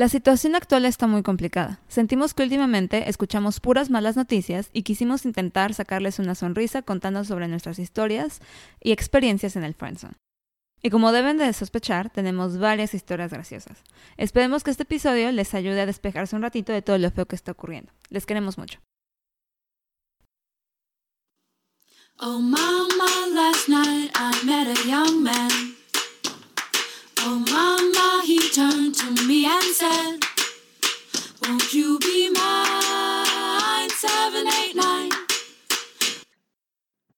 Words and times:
La 0.00 0.08
situación 0.08 0.54
actual 0.54 0.86
está 0.86 1.06
muy 1.06 1.22
complicada. 1.22 1.82
Sentimos 1.86 2.32
que 2.32 2.42
últimamente 2.42 3.10
escuchamos 3.10 3.60
puras 3.60 3.90
malas 3.90 4.16
noticias 4.16 4.70
y 4.72 4.82
quisimos 4.82 5.26
intentar 5.26 5.74
sacarles 5.74 6.18
una 6.18 6.34
sonrisa 6.34 6.80
contando 6.80 7.22
sobre 7.22 7.48
nuestras 7.48 7.78
historias 7.78 8.40
y 8.82 8.92
experiencias 8.92 9.56
en 9.56 9.64
el 9.64 9.74
friendzone. 9.74 10.14
Y 10.82 10.88
como 10.88 11.12
deben 11.12 11.36
de 11.36 11.52
sospechar, 11.52 12.08
tenemos 12.08 12.56
varias 12.56 12.94
historias 12.94 13.30
graciosas. 13.30 13.82
Esperemos 14.16 14.64
que 14.64 14.70
este 14.70 14.84
episodio 14.84 15.32
les 15.32 15.52
ayude 15.52 15.82
a 15.82 15.84
despejarse 15.84 16.34
un 16.34 16.40
ratito 16.40 16.72
de 16.72 16.80
todo 16.80 16.96
lo 16.96 17.10
feo 17.10 17.26
que 17.26 17.36
está 17.36 17.52
ocurriendo. 17.52 17.92
Les 18.08 18.24
queremos 18.24 18.56
mucho. 18.56 18.80
Oh. 22.16 22.40
Oh 27.22 27.38
mama, 27.50 28.22
he 28.24 28.38
turned 28.54 28.94
to 28.94 29.26
me 29.26 29.44
and 29.44 29.62
said, 29.74 30.20
Won't 31.42 31.74
you 31.74 31.98
be 31.98 32.30
mine? 32.30 33.90
789. 33.90 35.10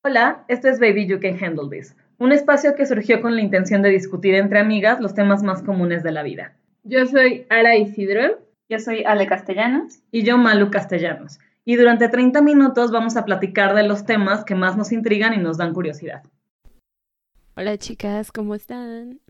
Hola, 0.03 0.43
esto 0.49 0.67
es 0.67 0.79
Baby 0.79 1.07
You 1.07 1.21
Can 1.21 1.41
Handle 1.41 1.69
This, 1.69 1.95
un 2.17 2.33
espacio 2.33 2.75
que 2.75 2.85
surgió 2.85 3.21
con 3.21 3.35
la 3.35 3.41
intención 3.41 3.81
de 3.81 3.89
discutir 3.89 4.35
entre 4.35 4.59
amigas 4.59 4.99
los 4.99 5.13
temas 5.13 5.41
más 5.41 5.63
comunes 5.63 6.03
de 6.03 6.11
la 6.11 6.23
vida. 6.23 6.53
Yo 6.83 7.05
soy 7.05 7.45
Ara 7.49 7.77
Isidro. 7.77 8.39
Yo 8.67 8.79
soy 8.79 9.03
Ale 9.05 9.25
Castellanos. 9.25 9.99
Y 10.11 10.23
yo, 10.23 10.37
Malu 10.37 10.69
Castellanos. 10.69 11.39
Y 11.63 11.77
durante 11.77 12.09
30 12.09 12.41
minutos 12.41 12.91
vamos 12.91 13.15
a 13.15 13.23
platicar 13.23 13.73
de 13.73 13.83
los 13.83 14.05
temas 14.05 14.43
que 14.43 14.55
más 14.55 14.75
nos 14.75 14.91
intrigan 14.91 15.33
y 15.33 15.37
nos 15.37 15.57
dan 15.57 15.73
curiosidad. 15.73 16.23
Hola 17.55 17.77
chicas, 17.77 18.31
¿cómo 18.31 18.55
están? 18.55 19.21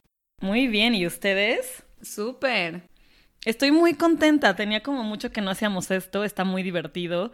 Muy 0.41 0.67
bien, 0.67 0.93
¿y 0.95 1.07
ustedes? 1.07 1.83
Súper. 2.01 2.89
Estoy 3.45 3.71
muy 3.71 3.93
contenta, 3.93 4.55
tenía 4.55 4.81
como 4.81 5.03
mucho 5.03 5.31
que 5.31 5.41
no 5.41 5.51
hacíamos 5.51 5.91
esto, 5.91 6.23
está 6.23 6.43
muy 6.43 6.63
divertido. 6.63 7.31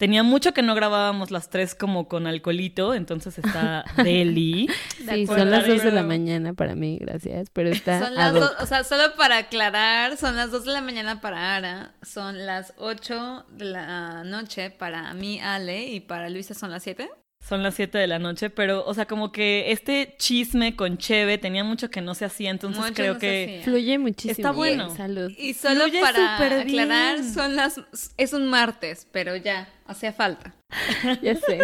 Tenía 0.00 0.22
mucho 0.22 0.54
que 0.54 0.62
no 0.62 0.74
grabábamos 0.74 1.30
las 1.30 1.50
tres 1.50 1.74
como 1.74 2.08
con 2.08 2.26
alcoholito, 2.26 2.94
entonces 2.94 3.36
está 3.36 3.84
deli. 4.02 4.66
Sí, 4.96 5.26
son 5.26 5.50
las 5.50 5.66
dos 5.66 5.82
de 5.82 5.92
la 5.92 6.02
mañana 6.02 6.54
para 6.54 6.74
mí, 6.74 6.96
gracias, 6.98 7.50
pero 7.52 7.68
está 7.70 8.00
Son 8.00 8.14
las 8.14 8.32
dos, 8.32 8.50
o 8.60 8.64
sea, 8.64 8.82
solo 8.82 9.14
para 9.16 9.36
aclarar, 9.36 10.16
son 10.16 10.36
las 10.36 10.50
2 10.50 10.64
de 10.64 10.72
la 10.72 10.80
mañana 10.80 11.20
para 11.20 11.54
Ara, 11.54 11.94
son 12.00 12.46
las 12.46 12.72
8 12.78 13.44
de 13.50 13.64
la 13.66 14.24
noche 14.24 14.70
para 14.70 15.12
mí, 15.12 15.38
Ale, 15.38 15.88
y 15.88 16.00
para 16.00 16.30
Luisa 16.30 16.54
son 16.54 16.70
las 16.70 16.82
7. 16.82 17.10
Son 17.40 17.62
las 17.62 17.74
7 17.74 17.96
de 17.96 18.06
la 18.06 18.18
noche, 18.18 18.50
pero, 18.50 18.84
o 18.84 18.94
sea, 18.94 19.06
como 19.06 19.32
que 19.32 19.72
este 19.72 20.14
chisme 20.18 20.76
con 20.76 20.98
Cheve 20.98 21.38
tenía 21.38 21.64
mucho 21.64 21.90
que 21.90 22.00
no 22.00 22.14
se 22.14 22.24
hacía, 22.26 22.50
entonces 22.50 22.80
Mucho 22.80 22.94
creo 22.94 23.14
no 23.14 23.18
que... 23.18 23.62
Fluye 23.64 23.98
muchísimo. 23.98 24.32
Está 24.32 24.50
bueno. 24.52 24.94
Salud. 24.94 25.32
Y 25.36 25.54
solo 25.54 25.84
Fluye 25.84 26.00
para 26.00 26.36
súper 26.36 26.60
aclarar, 26.60 27.18
bien. 27.20 27.34
son 27.34 27.56
las 27.56 27.80
es 28.16 28.32
un 28.34 28.46
martes, 28.48 29.08
pero 29.10 29.34
ya, 29.36 29.68
hacía 29.86 30.12
falta. 30.12 30.54
Ya 31.22 31.34
sé. 31.34 31.60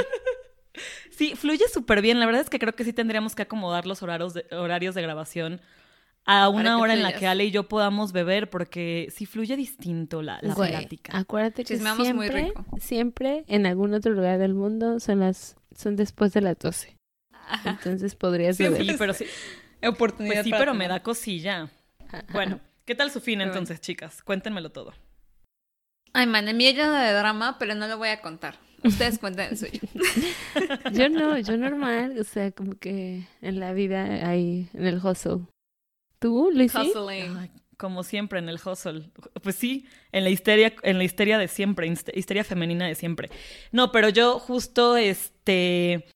Sí, 1.10 1.34
fluye 1.34 1.64
súper 1.72 2.02
bien. 2.02 2.20
La 2.20 2.27
verdad 2.27 2.42
es 2.42 2.50
que 2.50 2.58
creo 2.58 2.74
que 2.74 2.84
sí 2.84 2.92
tendríamos 2.92 3.34
que 3.34 3.42
acomodar 3.42 3.86
los 3.86 4.02
horarios 4.02 4.34
de, 4.34 4.44
horarios 4.50 4.94
de 4.94 5.02
grabación 5.02 5.61
a 6.27 6.48
una 6.48 6.78
hora 6.78 6.92
en 6.92 7.02
la 7.02 7.12
que 7.12 7.27
Ale 7.27 7.44
y 7.46 7.50
yo 7.52 7.69
podamos 7.69 8.12
beber, 8.12 8.50
porque 8.50 9.08
sí 9.14 9.27
fluye 9.27 9.56
distinto 9.56 10.22
la, 10.22 10.38
la 10.42 10.55
Güey, 10.55 10.70
plática. 10.70 11.16
Acuérdate 11.16 11.62
que 11.64 11.74
Chismeamos 11.74 12.12
muy 12.14 12.27
siempre, 12.28 12.42
rico. 12.48 12.64
siempre 12.80 13.44
en 13.48 13.64
algún 13.66 13.94
otro 13.94 14.12
lugar 14.12 14.38
del 14.38 14.52
mundo 14.55 14.98
son 15.00 15.20
las 15.20 15.56
son 15.74 15.94
después 15.96 16.33
de 16.33 16.41
las 16.41 16.58
12. 16.58 16.96
Entonces 17.64 18.14
podrías 18.16 18.56
Sí, 18.56 18.64
beber. 18.64 18.84
sí, 18.84 18.94
pero 18.98 19.14
sí. 19.14 19.24
Oportunidad 19.86 20.34
Pues 20.36 20.44
sí, 20.44 20.50
pero 20.58 20.74
me 20.74 20.88
da 20.88 21.02
cosilla. 21.02 21.70
Bueno, 22.33 22.61
¿qué 22.84 22.94
tal 22.94 23.11
su 23.11 23.20
fin 23.20 23.40
entonces, 23.40 23.80
chicas? 23.80 24.22
Cuéntenmelo 24.22 24.70
todo. 24.72 24.94
Ay, 26.12 26.27
man, 26.27 26.48
el 26.48 26.56
mío 26.56 26.70
lleno 26.70 26.92
de 26.92 27.12
drama, 27.12 27.56
pero 27.58 27.74
no 27.74 27.86
lo 27.86 27.98
voy 27.98 28.08
a 28.08 28.20
contar. 28.20 28.56
Ustedes 28.83 29.18
cuenten 29.18 29.50
el 29.50 29.58
suyo. 29.58 29.80
Yo 30.92 31.08
no, 31.08 31.38
yo 31.38 31.56
normal, 31.56 32.17
o 32.18 32.24
sea, 32.24 32.51
como 32.52 32.74
que 32.78 33.27
en 33.42 33.61
la 33.61 33.72
vida 33.72 34.05
hay 34.28 34.68
en 34.74 34.86
el 34.86 34.98
hustle. 35.05 35.46
¿Tú, 36.18 36.50
Luisi? 36.52 36.77
Hustling. 36.78 37.50
Como 37.77 38.02
siempre 38.04 38.38
en 38.38 38.48
el 38.48 38.56
hustle. 38.64 39.10
Pues 39.42 39.56
sí, 39.56 39.86
en 40.12 40.24
la 40.24 40.30
histeria, 40.30 40.74
en 40.82 40.96
la 40.98 41.04
histeria 41.04 41.36
de 41.36 41.46
siempre, 41.48 41.86
hist- 41.88 42.10
histeria 42.16 42.42
femenina 42.42 42.86
de 42.86 42.94
siempre. 42.94 43.30
No, 43.70 43.92
pero 43.92 44.08
yo 44.08 44.38
justo, 44.38 44.96
este, 44.96 46.06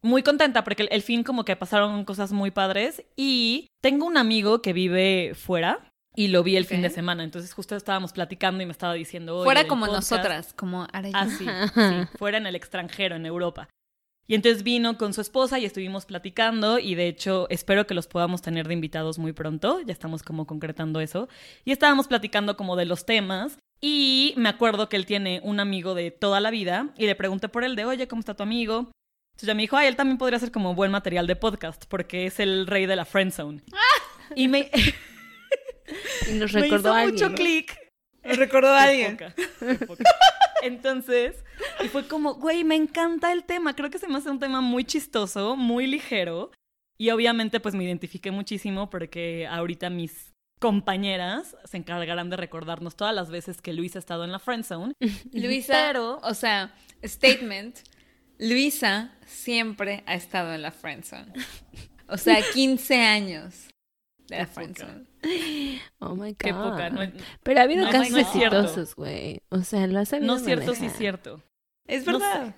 muy 0.00 0.22
contenta 0.22 0.64
porque 0.64 0.84
el, 0.84 0.88
el 0.92 1.02
fin 1.02 1.22
como 1.22 1.44
que 1.44 1.56
pasaron 1.56 2.04
cosas 2.06 2.32
muy 2.32 2.50
padres 2.50 3.04
y 3.16 3.66
tengo 3.82 4.06
un 4.06 4.16
amigo 4.16 4.62
que 4.62 4.72
vive 4.72 5.32
fuera 5.34 5.90
y 6.16 6.28
lo 6.28 6.42
vi 6.42 6.56
el 6.56 6.64
fin 6.64 6.80
de 6.80 6.88
semana. 6.90 7.22
Entonces 7.22 7.52
justo 7.52 7.76
estábamos 7.76 8.12
platicando 8.12 8.62
y 8.62 8.66
me 8.66 8.72
estaba 8.72 8.94
diciendo, 8.94 9.36
"Oye, 9.36 9.44
Fuera 9.44 9.66
como 9.66 9.84
podcast". 9.86 10.10
nosotras, 10.12 10.54
como 10.54 10.86
Ara 10.92 11.08
y 11.08 11.12
yo. 11.12 11.18
Ah, 11.18 11.26
sí, 11.28 11.44
sí, 11.74 12.16
fuera 12.18 12.38
en 12.38 12.46
el 12.46 12.54
extranjero, 12.54 13.16
en 13.16 13.26
Europa. 13.26 13.68
Y 14.26 14.34
entonces 14.34 14.62
vino 14.62 14.96
con 14.96 15.12
su 15.12 15.20
esposa 15.20 15.58
y 15.58 15.64
estuvimos 15.66 16.06
platicando 16.06 16.78
y 16.78 16.94
de 16.94 17.08
hecho 17.08 17.46
espero 17.50 17.86
que 17.86 17.94
los 17.94 18.06
podamos 18.06 18.40
tener 18.40 18.66
de 18.66 18.74
invitados 18.74 19.18
muy 19.18 19.32
pronto, 19.32 19.80
ya 19.82 19.92
estamos 19.92 20.22
como 20.22 20.46
concretando 20.46 21.00
eso. 21.00 21.28
Y 21.64 21.72
estábamos 21.72 22.08
platicando 22.08 22.56
como 22.56 22.76
de 22.76 22.86
los 22.86 23.04
temas 23.04 23.58
y 23.80 24.32
me 24.38 24.48
acuerdo 24.48 24.88
que 24.88 24.96
él 24.96 25.04
tiene 25.04 25.40
un 25.44 25.60
amigo 25.60 25.94
de 25.94 26.10
toda 26.10 26.40
la 26.40 26.50
vida 26.50 26.94
y 26.96 27.04
le 27.06 27.14
pregunté 27.14 27.48
por 27.50 27.64
él 27.64 27.76
de, 27.76 27.84
oye, 27.84 28.08
¿cómo 28.08 28.20
está 28.20 28.34
tu 28.34 28.42
amigo? 28.42 28.90
Entonces 29.32 29.46
ya 29.48 29.54
me 29.54 29.62
dijo, 29.62 29.76
ay, 29.76 29.88
él 29.88 29.96
también 29.96 30.16
podría 30.16 30.38
ser 30.38 30.50
como 30.52 30.74
buen 30.74 30.90
material 30.90 31.26
de 31.26 31.36
podcast 31.36 31.84
porque 31.88 32.24
es 32.26 32.40
el 32.40 32.66
rey 32.66 32.86
de 32.86 32.96
la 32.96 33.04
friendzone. 33.04 33.62
Y 34.36 34.48
me, 34.48 34.70
Y 36.28 36.32
nos 36.38 36.52
me 36.54 36.62
recordó 36.62 36.78
hizo 36.88 36.92
a 36.94 36.98
alguien, 37.00 37.14
mucho 37.14 37.28
¿no? 37.28 37.34
clic. 37.36 37.76
recordó 38.22 38.72
a 38.74 38.84
Qué 38.84 38.88
alguien. 38.88 39.16
poca, 39.18 39.34
qué 39.78 39.86
poca. 39.86 40.04
Entonces, 40.64 41.44
y 41.84 41.88
fue 41.88 42.06
como, 42.08 42.34
güey, 42.34 42.64
me 42.64 42.74
encanta 42.74 43.32
el 43.32 43.44
tema. 43.44 43.74
Creo 43.76 43.90
que 43.90 43.98
se 43.98 44.08
me 44.08 44.16
hace 44.18 44.30
un 44.30 44.38
tema 44.38 44.60
muy 44.60 44.84
chistoso, 44.84 45.56
muy 45.56 45.86
ligero. 45.86 46.50
Y 46.98 47.10
obviamente, 47.10 47.60
pues 47.60 47.74
me 47.74 47.84
identifiqué 47.84 48.30
muchísimo 48.30 48.88
porque 48.88 49.46
ahorita 49.46 49.90
mis 49.90 50.32
compañeras 50.60 51.56
se 51.64 51.76
encargarán 51.76 52.30
de 52.30 52.36
recordarnos 52.36 52.96
todas 52.96 53.14
las 53.14 53.30
veces 53.30 53.60
que 53.60 53.72
Luis 53.72 53.96
ha 53.96 53.98
estado 53.98 54.24
en 54.24 54.32
la 54.32 54.38
friendzone. 54.38 54.94
Luisa, 55.32 55.72
Pero- 55.88 56.20
o 56.22 56.34
sea, 56.34 56.74
statement, 57.04 57.76
Luisa 58.38 59.12
siempre 59.26 60.02
ha 60.06 60.14
estado 60.14 60.54
en 60.54 60.62
la 60.62 60.70
friendzone. 60.70 61.32
O 62.08 62.16
sea, 62.16 62.38
15 62.52 63.00
años 63.00 63.68
de 64.28 64.38
la 64.38 64.46
Qué 64.46 64.68
poca. 64.68 65.02
Oh 66.00 66.14
my 66.14 66.30
god. 66.32 66.36
Qué 66.38 66.52
poca. 66.52 66.90
No, 66.90 67.00
Pero 67.42 67.60
ha 67.60 67.62
habido 67.62 67.84
No, 67.86 67.90
casos 67.90 68.10
no 68.12 68.18
exitosos, 68.18 68.94
güey. 68.94 69.40
O 69.48 69.60
sea, 69.62 69.86
lo 69.86 69.98
has 70.00 70.08
sabido 70.10 70.26
no 70.26 70.36
es 70.38 70.44
cierto, 70.44 70.74
sí 70.74 70.80
manejar. 70.82 70.90
es 70.92 70.96
cierto. 70.98 71.42
Es 71.86 72.06
No 72.06 72.12
verdad. 72.18 72.46
sé. 72.46 72.54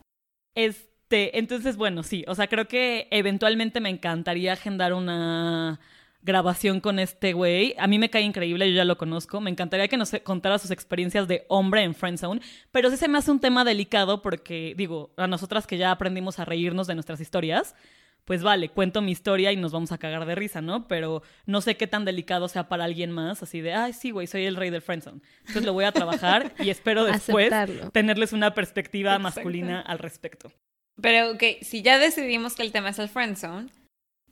Este, 0.54 1.38
entonces, 1.38 1.76
bueno, 1.76 2.02
sí. 2.02 2.24
O 2.28 2.34
sea, 2.34 2.48
creo 2.48 2.66
que 2.66 3.08
eventualmente 3.10 3.80
me 3.80 3.90
encantaría 3.90 4.52
agendar 4.54 4.94
una 4.94 5.78
grabación 6.22 6.80
con 6.80 6.98
este 6.98 7.34
güey. 7.34 7.74
A 7.78 7.86
mí 7.86 7.98
me 8.00 8.10
cae 8.10 8.22
increíble, 8.22 8.68
yo 8.68 8.74
ya 8.76 8.84
lo 8.84 8.98
conozco. 8.98 9.40
Me 9.40 9.50
encantaría 9.50 9.86
que 9.86 9.96
nos 9.96 10.10
contara 10.24 10.58
sus 10.58 10.72
experiencias 10.72 11.28
de 11.28 11.44
hombre 11.48 11.82
en 11.84 11.94
Friendzone. 11.94 12.40
Pero 12.72 12.90
sí 12.90 12.96
se 12.96 13.06
me 13.06 13.18
hace 13.18 13.30
un 13.30 13.38
tema 13.38 13.64
delicado 13.64 14.22
porque, 14.22 14.74
digo, 14.76 15.12
a 15.16 15.28
nosotras 15.28 15.66
que 15.68 15.78
ya 15.78 15.92
aprendimos 15.92 16.40
a 16.40 16.44
reírnos 16.44 16.88
de 16.88 16.94
nuestras 16.94 17.20
historias, 17.20 17.76
pues 18.26 18.42
vale, 18.42 18.68
cuento 18.68 19.00
mi 19.00 19.12
historia 19.12 19.52
y 19.52 19.56
nos 19.56 19.72
vamos 19.72 19.92
a 19.92 19.98
cagar 19.98 20.26
de 20.26 20.34
risa, 20.34 20.60
¿no? 20.60 20.86
Pero 20.88 21.22
no 21.46 21.60
sé 21.60 21.76
qué 21.76 21.86
tan 21.86 22.04
delicado 22.04 22.48
sea 22.48 22.68
para 22.68 22.84
alguien 22.84 23.10
más, 23.12 23.42
así 23.42 23.60
de, 23.60 23.72
ay, 23.72 23.92
sí, 23.92 24.10
güey, 24.10 24.26
soy 24.26 24.44
el 24.44 24.56
rey 24.56 24.68
del 24.70 24.82
Friendzone. 24.82 25.20
Entonces 25.40 25.64
lo 25.64 25.72
voy 25.72 25.84
a 25.84 25.92
trabajar 25.92 26.52
y 26.58 26.70
espero 26.70 27.04
después 27.04 27.52
Aceptarlo. 27.52 27.90
tenerles 27.92 28.32
una 28.32 28.52
perspectiva 28.52 29.12
Exacto. 29.14 29.22
masculina 29.40 29.80
al 29.80 29.98
respecto. 30.00 30.52
Pero, 31.00 31.30
ok, 31.32 31.42
si 31.62 31.82
ya 31.82 31.98
decidimos 31.98 32.54
que 32.56 32.62
el 32.62 32.72
tema 32.72 32.88
es 32.90 32.98
el 32.98 33.08
friendzone, 33.08 33.68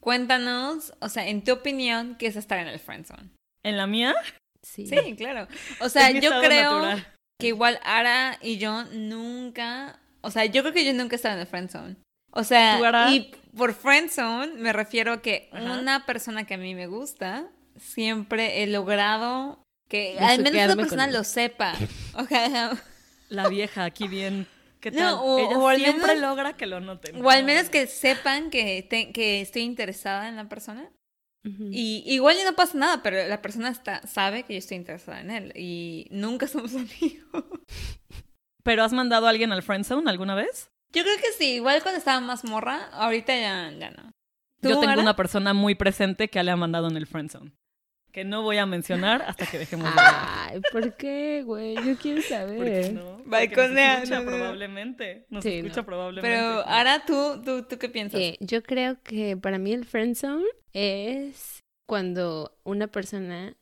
cuéntanos, 0.01 0.93
o 1.01 1.09
sea, 1.09 1.29
en 1.29 1.43
tu 1.45 1.53
opinión, 1.53 2.17
¿qué 2.19 2.27
es 2.27 2.37
estar 2.37 2.59
en 2.59 2.69
el 2.69 2.79
friendzone? 2.81 3.31
En 3.63 3.77
la 3.77 3.87
mía, 3.87 4.15
Sí. 4.63 4.87
Sí, 4.87 5.15
claro. 5.15 5.47
O 5.81 5.91
sea, 5.91 6.09
es 6.09 6.15
mi 6.15 6.21
yo 6.23 6.31
creo 6.41 6.73
natural. 6.81 7.07
que 7.39 7.49
igual 7.49 7.79
Ara 7.85 8.39
y 8.41 8.57
yo 8.57 8.85
nunca, 8.95 9.99
o 10.23 10.31
sea, 10.31 10.47
yo 10.47 10.63
creo 10.63 10.73
que 10.73 10.87
yo 10.87 10.95
nunca 10.95 11.15
he 11.15 11.17
estado 11.17 11.35
en 11.35 11.43
el 11.43 11.47
friendzone. 11.47 11.97
O 12.37 12.45
sea, 12.45 13.11
y 13.13 13.31
por 13.57 13.75
friendzone 13.75 14.55
me 14.55 14.73
refiero 14.73 15.13
a 15.13 15.23
que 15.23 15.49
Ajá. 15.53 15.79
una 15.79 16.05
persona 16.07 16.45
que 16.45 16.55
a 16.55 16.59
mí 16.59 16.75
me 16.75 16.87
gusta, 16.89 17.49
siempre 17.79 18.63
he 18.63 18.67
logrado 18.67 19.63
que 19.89 20.19
al 20.19 20.43
menos 20.43 20.69
con 20.69 20.77
persona 20.79 21.07
lo 21.07 21.25
sepa. 21.25 21.75
O 22.17 22.25
sea, 22.27 22.73
La 23.29 23.49
vieja 23.49 23.85
aquí 23.85 24.09
bien. 24.09 24.47
¿Qué 24.81 24.91
No, 24.91 24.99
tal? 24.99 25.15
o- 25.23 25.39
Ella 25.39 25.59
o 25.59 25.69
al 25.69 25.77
siempre 25.79 26.15
menos- 26.15 26.23
logra 26.31 26.57
que 26.57 26.67
lo 26.67 26.81
noten. 26.81 27.25
o 27.25 27.31
al 27.31 27.45
menos 27.45 27.71
que 27.71 27.87
sepan 27.87 28.51
que, 28.51 28.87
te- 28.89 29.13
que 29.13 29.41
estoy 29.41 29.63
interesada 29.63 30.29
en 30.29 30.37
la 30.37 30.49
persona. 30.49 30.91
Y 31.71 32.03
igual 32.07 32.37
ya 32.39 32.45
no 32.51 32.57
pasa 32.57 32.79
nada, 32.79 33.03
pero 33.03 33.29
la 33.29 33.43
persona 33.43 33.69
está, 33.69 34.01
sabe 34.07 34.45
que 34.45 34.55
yo 34.55 34.59
estoy 34.61 34.79
interesada 34.79 35.21
en 35.21 35.31
él. 35.31 35.53
Y 35.55 36.07
nunca 36.11 36.47
somos 36.49 36.75
amigos. 36.75 37.45
¿Pero 38.63 38.83
has 38.83 38.93
mandado 38.95 39.27
a 39.27 39.31
alguien 39.31 39.53
al 39.53 39.63
friendzone 39.63 40.09
alguna 40.11 40.35
vez? 40.35 40.71
Yo 40.95 41.03
creo 41.03 41.17
que 41.17 41.33
sí, 41.39 41.55
igual 41.55 41.83
cuando 41.83 41.99
estaba 41.99 42.21
más 42.21 42.45
morra, 42.45 42.89
ahorita 42.93 43.35
ya, 43.37 43.71
ya 43.79 43.91
no. 43.91 44.13
¿Tú, 44.61 44.69
Yo 44.71 44.81
tengo 44.81 45.01
una 45.01 45.17
persona 45.17 45.53
muy 45.53 45.75
presente 45.75 46.29
que 46.29 46.43
le 46.43 46.51
ha 46.51 46.57
mandado 46.57 46.89
en 46.89 46.97
el 46.97 47.07
friendzone. 47.07 47.53
que 48.13 48.25
no 48.25 48.43
voy 48.43 48.59
a 48.59 48.65
mencionar 48.67 49.23
hasta 49.23 49.45
que 49.45 49.59
dejemos 49.59 49.93
de. 49.95 50.01
Ay, 50.01 50.61
¿por 50.73 50.97
qué, 50.97 51.43
güey? 51.45 51.75
Yo 51.85 51.97
quiero 51.99 52.23
saber. 52.23 52.93
no, 52.95 53.21
Balconea, 53.27 53.97
porque 53.99 54.11
nos 54.11 54.11
escucha 54.11 54.21
no, 54.21 54.25
no, 54.25 54.31
no. 54.31 54.37
probablemente. 54.39 55.27
Nos 55.31 55.43
Sí, 55.43 55.55
escucha 55.59 55.81
no. 55.81 55.87
probablemente. 55.87 56.37
Pero 56.37 56.63
ahora 56.67 57.05
tú, 57.05 57.43
tú, 57.45 57.63
¿tú 57.65 57.77
qué 57.79 57.89
piensas? 57.89 58.21
Eh, 58.21 58.37
yo 58.41 58.63
creo 58.63 59.03
que 59.03 59.37
para 59.37 59.59
mí 59.59 59.73
el 59.73 59.85
friend 59.85 60.15
zone 60.15 60.45
es 60.73 61.61
cuando 61.87 62.57
una 62.63 62.87
persona 62.87 63.57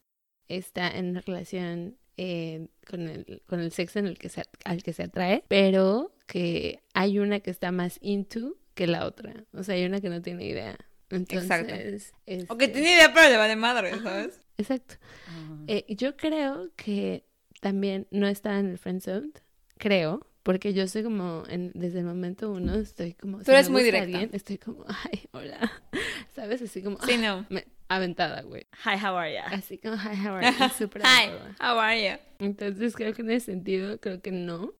está 0.48 0.88
en 0.90 1.10
una 1.10 1.22
relación 1.22 1.96
eh, 2.18 2.68
con, 2.86 3.08
el, 3.08 3.42
con 3.46 3.58
el 3.60 3.72
sexo 3.72 3.98
en 4.00 4.06
el 4.06 4.18
que 4.18 4.28
se, 4.28 4.44
al 4.66 4.82
que 4.82 4.92
se 4.92 5.04
atrae, 5.04 5.44
pero 5.48 6.12
que 6.26 6.81
hay 6.94 7.18
una 7.18 7.40
que 7.40 7.50
está 7.50 7.72
más 7.72 7.98
into 8.02 8.56
que 8.74 8.86
la 8.86 9.06
otra. 9.06 9.44
O 9.52 9.62
sea, 9.62 9.74
hay 9.74 9.84
una 9.84 10.00
que 10.00 10.08
no 10.08 10.22
tiene 10.22 10.44
idea. 10.46 10.76
Exacto. 11.10 11.74
Entonces, 11.74 12.14
O 12.48 12.56
que 12.56 12.64
este, 12.66 12.68
tiene 12.68 12.94
idea, 12.94 13.12
pero 13.12 13.28
le 13.28 13.36
vale 13.36 13.56
madre, 13.56 13.92
¿sabes? 14.02 14.40
Exacto. 14.56 14.94
Ajá. 15.26 15.56
Eh, 15.66 15.84
yo 15.88 16.16
creo 16.16 16.70
que 16.76 17.24
también 17.60 18.06
no 18.10 18.26
está 18.26 18.58
en 18.58 18.70
el 18.70 18.78
friend 18.78 19.02
zone, 19.02 19.30
creo, 19.78 20.26
porque 20.42 20.72
yo 20.72 20.88
soy 20.88 21.02
como, 21.02 21.44
en- 21.48 21.70
desde 21.74 21.98
el 22.00 22.06
momento 22.06 22.50
uno, 22.50 22.74
estoy 22.76 23.12
como... 23.14 23.38
Tú 23.38 23.44
si 23.44 23.50
eres 23.52 23.68
muy 23.68 23.82
directa. 23.82 24.04
alguien, 24.04 24.30
estoy 24.32 24.56
como, 24.58 24.84
ay, 24.88 25.28
hola, 25.32 25.70
¿sabes? 26.34 26.62
Así 26.62 26.82
como, 26.82 26.98
Sí, 27.02 27.12
ah, 27.14 27.18
no. 27.18 27.46
me- 27.50 27.66
aventada, 27.88 28.40
güey. 28.42 28.66
Hi, 28.86 28.96
how 28.96 29.14
are 29.16 29.32
ya? 29.32 29.44
Así 29.48 29.76
como, 29.78 29.96
hi, 29.96 30.16
how 30.26 30.34
are 30.34 30.50
you? 30.50 30.68
Súper 30.78 31.02
Hi, 31.02 31.28
aventada. 31.28 31.56
how 31.60 31.78
are 31.78 32.02
you? 32.10 32.18
Entonces 32.38 32.94
creo 32.96 33.12
que 33.12 33.20
en 33.22 33.30
ese 33.32 33.46
sentido, 33.52 34.00
creo 34.00 34.22
que 34.22 34.32
no. 34.32 34.72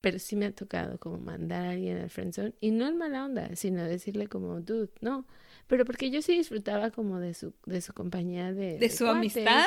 Pero 0.00 0.18
sí 0.18 0.36
me 0.36 0.46
ha 0.46 0.52
tocado 0.52 0.98
como 0.98 1.18
mandar 1.18 1.66
a 1.66 1.70
alguien 1.70 1.98
al 1.98 2.10
friendzone. 2.10 2.54
Y 2.60 2.70
no 2.70 2.86
en 2.86 2.96
mala 2.96 3.24
onda, 3.24 3.54
sino 3.56 3.84
decirle 3.84 4.28
como, 4.28 4.60
dude, 4.60 4.90
no. 5.00 5.26
Pero 5.66 5.84
porque 5.84 6.10
yo 6.10 6.22
sí 6.22 6.36
disfrutaba 6.36 6.90
como 6.90 7.18
de 7.18 7.34
su, 7.34 7.52
de 7.66 7.80
su 7.80 7.92
compañía 7.92 8.52
de... 8.52 8.78
¿De 8.78 8.90
su 8.90 9.04
cuates. 9.04 9.36
amistad? 9.36 9.66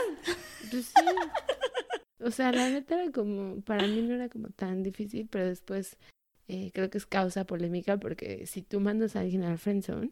Pues 0.72 0.86
sí. 0.86 1.06
O 2.24 2.32
sea, 2.32 2.52
la 2.52 2.70
neta 2.70 3.02
era 3.02 3.12
como, 3.12 3.62
para 3.62 3.88
mí 3.88 4.02
no 4.02 4.14
era 4.14 4.30
como 4.30 4.50
tan 4.50 4.84
difícil, 4.84 5.28
pero 5.30 5.48
después 5.48 5.98
eh, 6.48 6.72
creo 6.74 6.90
que 6.90 6.98
es 6.98 7.06
causa 7.06 7.46
polémica 7.46 7.98
porque 7.98 8.46
si 8.46 8.62
tú 8.62 8.80
mandas 8.80 9.16
a 9.16 9.22
alguien 9.22 9.44
al 9.44 9.58
friendzone, 9.58 10.12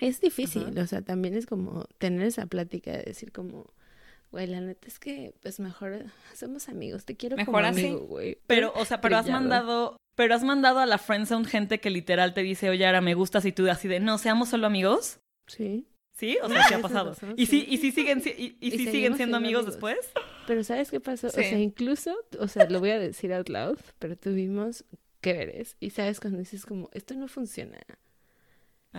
es 0.00 0.20
difícil. 0.20 0.66
Ajá. 0.68 0.82
O 0.82 0.86
sea, 0.86 1.02
también 1.02 1.34
es 1.34 1.46
como 1.46 1.84
tener 1.98 2.26
esa 2.26 2.46
plática 2.46 2.92
de 2.92 3.04
decir 3.04 3.32
como, 3.32 3.72
güey, 4.32 4.48
la 4.48 4.60
neta 4.60 4.88
es 4.88 4.98
que 4.98 5.34
pues 5.42 5.60
mejor 5.60 6.06
somos 6.34 6.68
amigos, 6.68 7.04
te 7.04 7.16
quiero 7.16 7.36
Mejor 7.36 7.54
como 7.54 7.66
así. 7.66 7.86
amigo, 7.86 8.00
güey. 8.06 8.38
Pero, 8.48 8.72
o 8.74 8.84
sea, 8.84 9.00
pero 9.00 9.16
has 9.18 9.28
mandado, 9.28 9.96
pero 10.16 10.34
has 10.34 10.42
mandado 10.42 10.80
a 10.80 10.86
la 10.86 10.98
friendzone 10.98 11.44
gente 11.46 11.78
que 11.78 11.90
literal 11.90 12.34
te 12.34 12.42
dice, 12.42 12.68
oye, 12.70 12.84
ahora 12.86 13.00
me 13.00 13.14
gustas 13.14 13.44
y 13.44 13.52
tú 13.52 13.70
así 13.70 13.86
de, 13.86 14.00
no, 14.00 14.18
seamos 14.18 14.48
solo 14.48 14.66
amigos. 14.66 15.20
Sí. 15.46 15.86
¿Sí? 16.14 16.38
O 16.42 16.48
sea, 16.50 16.62
sí 16.68 16.74
ha 16.74 16.80
pasado. 16.80 17.10
pasó, 17.14 17.26
¿Y 17.36 17.46
sí, 17.46 17.60
sí. 17.60 17.66
y 17.70 17.78
sí 17.78 17.92
siguen, 17.92 18.20
si- 18.22 18.30
y, 18.30 18.56
y 18.60 18.68
Y 18.68 18.70
sí 18.72 18.78
siguen 18.78 18.92
siendo 18.92 19.16
siendo 19.16 19.36
amigos, 19.36 19.60
amigos. 19.66 19.74
después? 19.74 19.98
Pero 20.46 20.64
¿sabes 20.64 20.90
qué 20.90 20.98
pasó? 21.00 21.28
O 21.28 21.30
sea, 21.30 21.58
incluso, 21.58 22.14
o 22.38 22.48
sea, 22.48 22.68
lo 22.68 22.80
voy 22.80 22.90
a 22.90 22.98
decir 22.98 23.32
out 23.32 23.48
loud, 23.48 23.78
pero 23.98 24.16
tuvimos 24.16 24.84
que 25.20 25.32
veres. 25.34 25.76
Y 25.80 25.90
sabes 25.90 26.18
cuando 26.20 26.38
dices 26.40 26.66
como, 26.66 26.90
esto 26.92 27.14
no 27.14 27.28
funciona. 27.28 27.78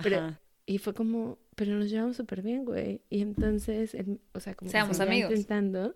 Pero- 0.01 0.17
Ajá. 0.17 0.39
Y 0.65 0.77
fue 0.77 0.93
como, 0.93 1.39
pero 1.55 1.73
nos 1.75 1.89
llevamos 1.89 2.15
súper 2.17 2.41
bien, 2.41 2.63
güey. 2.65 3.01
Y 3.09 3.21
entonces, 3.21 3.93
él, 3.93 4.19
o 4.33 4.39
sea, 4.39 4.55
como 4.55 4.69
que 4.69 4.71
Seamos 4.71 4.99
amigos. 4.99 5.31
intentando. 5.31 5.95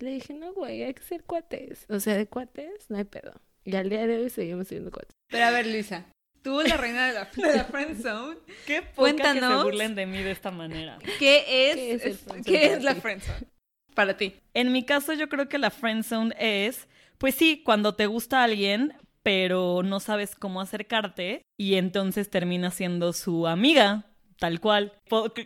Y 0.00 0.04
le 0.04 0.10
dije, 0.12 0.32
no, 0.34 0.52
güey, 0.54 0.82
hay 0.82 0.94
que 0.94 1.02
ser 1.02 1.22
cuates. 1.24 1.86
O 1.88 2.00
sea, 2.00 2.16
de 2.16 2.26
cuates 2.26 2.88
no 2.90 2.96
hay 2.98 3.04
pedo. 3.04 3.32
Y 3.64 3.76
al 3.76 3.88
día 3.90 4.06
de 4.06 4.18
hoy 4.18 4.30
seguimos 4.30 4.68
siendo 4.68 4.90
cuates. 4.90 5.14
Pero 5.28 5.44
a 5.44 5.50
ver, 5.50 5.66
Luisa, 5.66 6.06
tú, 6.42 6.60
la 6.62 6.76
reina 6.76 7.08
de 7.08 7.12
la, 7.14 7.24
de 7.36 7.56
la 7.56 7.64
friend 7.64 8.00
zone, 8.00 8.36
Qué 8.66 8.82
poca 8.82 9.32
que 9.34 9.40
se 9.40 9.54
burlen 9.62 9.94
de 9.94 10.06
mí 10.06 10.22
de 10.22 10.30
esta 10.30 10.50
manera. 10.50 10.98
¿qué 11.18 11.70
es, 11.70 11.76
¿Qué 11.76 11.92
es 11.94 12.04
el 12.04 12.10
es- 12.12 12.46
¿qué 12.46 12.72
es 12.72 12.82
la 12.84 12.94
friend 12.94 13.22
zone 13.22 13.46
para 13.94 14.16
ti? 14.16 14.34
En 14.54 14.72
mi 14.72 14.84
caso, 14.84 15.12
yo 15.14 15.28
creo 15.28 15.48
que 15.48 15.58
la 15.58 15.70
friend 15.70 16.04
zone 16.04 16.34
es, 16.38 16.86
pues 17.18 17.34
sí, 17.34 17.62
cuando 17.64 17.94
te 17.94 18.06
gusta 18.06 18.42
alguien, 18.44 18.94
pero 19.26 19.82
no 19.82 19.98
sabes 19.98 20.36
cómo 20.36 20.60
acercarte 20.60 21.42
y 21.58 21.74
entonces 21.74 22.30
termina 22.30 22.70
siendo 22.70 23.12
su 23.12 23.48
amiga, 23.48 24.04
tal 24.38 24.60
cual. 24.60 24.92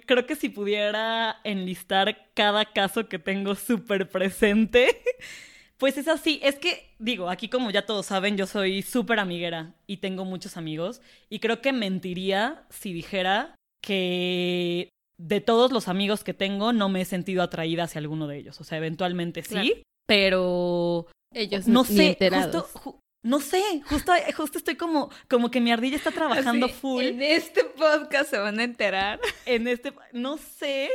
Creo 0.04 0.26
que 0.26 0.36
si 0.36 0.50
pudiera 0.50 1.36
enlistar 1.44 2.28
cada 2.34 2.66
caso 2.66 3.08
que 3.08 3.18
tengo 3.18 3.54
súper 3.54 4.10
presente, 4.10 5.00
pues 5.78 5.96
es 5.96 6.08
así. 6.08 6.40
Es 6.42 6.56
que, 6.56 6.90
digo, 6.98 7.30
aquí 7.30 7.48
como 7.48 7.70
ya 7.70 7.86
todos 7.86 8.04
saben, 8.04 8.36
yo 8.36 8.46
soy 8.46 8.82
súper 8.82 9.18
amiguera 9.18 9.74
y 9.86 9.96
tengo 9.96 10.26
muchos 10.26 10.58
amigos 10.58 11.00
y 11.30 11.38
creo 11.38 11.62
que 11.62 11.72
mentiría 11.72 12.66
si 12.68 12.92
dijera 12.92 13.54
que 13.82 14.90
de 15.16 15.40
todos 15.40 15.72
los 15.72 15.88
amigos 15.88 16.22
que 16.22 16.34
tengo 16.34 16.74
no 16.74 16.90
me 16.90 17.00
he 17.00 17.04
sentido 17.06 17.42
atraída 17.42 17.84
hacia 17.84 18.00
alguno 18.00 18.26
de 18.26 18.36
ellos. 18.36 18.60
O 18.60 18.64
sea, 18.64 18.76
eventualmente 18.76 19.42
sí, 19.42 19.54
Claro. 19.54 19.70
pero 20.06 21.06
Ellos 21.32 21.66
no 21.66 21.84
sé, 21.84 22.18
justo, 22.30 22.68
ju- 22.74 22.99
no 23.22 23.40
sé, 23.40 23.82
justo, 23.86 24.12
justo 24.36 24.58
estoy 24.58 24.76
como, 24.76 25.10
como 25.28 25.50
que 25.50 25.60
mi 25.60 25.72
ardilla 25.72 25.96
está 25.96 26.10
trabajando 26.10 26.66
Así, 26.66 26.74
full 26.74 27.04
En 27.04 27.22
este 27.22 27.64
podcast 27.64 28.30
se 28.30 28.38
van 28.38 28.58
a 28.58 28.64
enterar. 28.64 29.20
en 29.46 29.68
este, 29.68 29.92
no 30.12 30.38
sé 30.38 30.90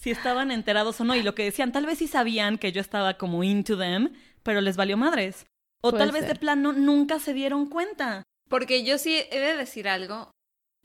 si 0.00 0.10
estaban 0.10 0.50
enterados 0.50 1.00
o 1.00 1.04
no 1.04 1.14
y 1.14 1.22
lo 1.22 1.34
que 1.34 1.44
decían, 1.44 1.72
tal 1.72 1.86
vez 1.86 1.98
sí 1.98 2.06
sabían 2.06 2.58
que 2.58 2.72
yo 2.72 2.80
estaba 2.80 3.14
como 3.18 3.42
into 3.44 3.76
them, 3.78 4.12
pero 4.42 4.60
les 4.60 4.76
valió 4.76 4.96
madres. 4.96 5.46
O 5.82 5.90
Puede 5.90 6.04
tal 6.04 6.12
vez 6.12 6.26
de 6.26 6.34
plano 6.34 6.72
nunca 6.72 7.18
se 7.18 7.34
dieron 7.34 7.68
cuenta. 7.68 8.22
Porque 8.48 8.84
yo 8.84 8.98
sí 8.98 9.16
he 9.30 9.38
de 9.40 9.56
decir 9.56 9.88
algo. 9.88 10.30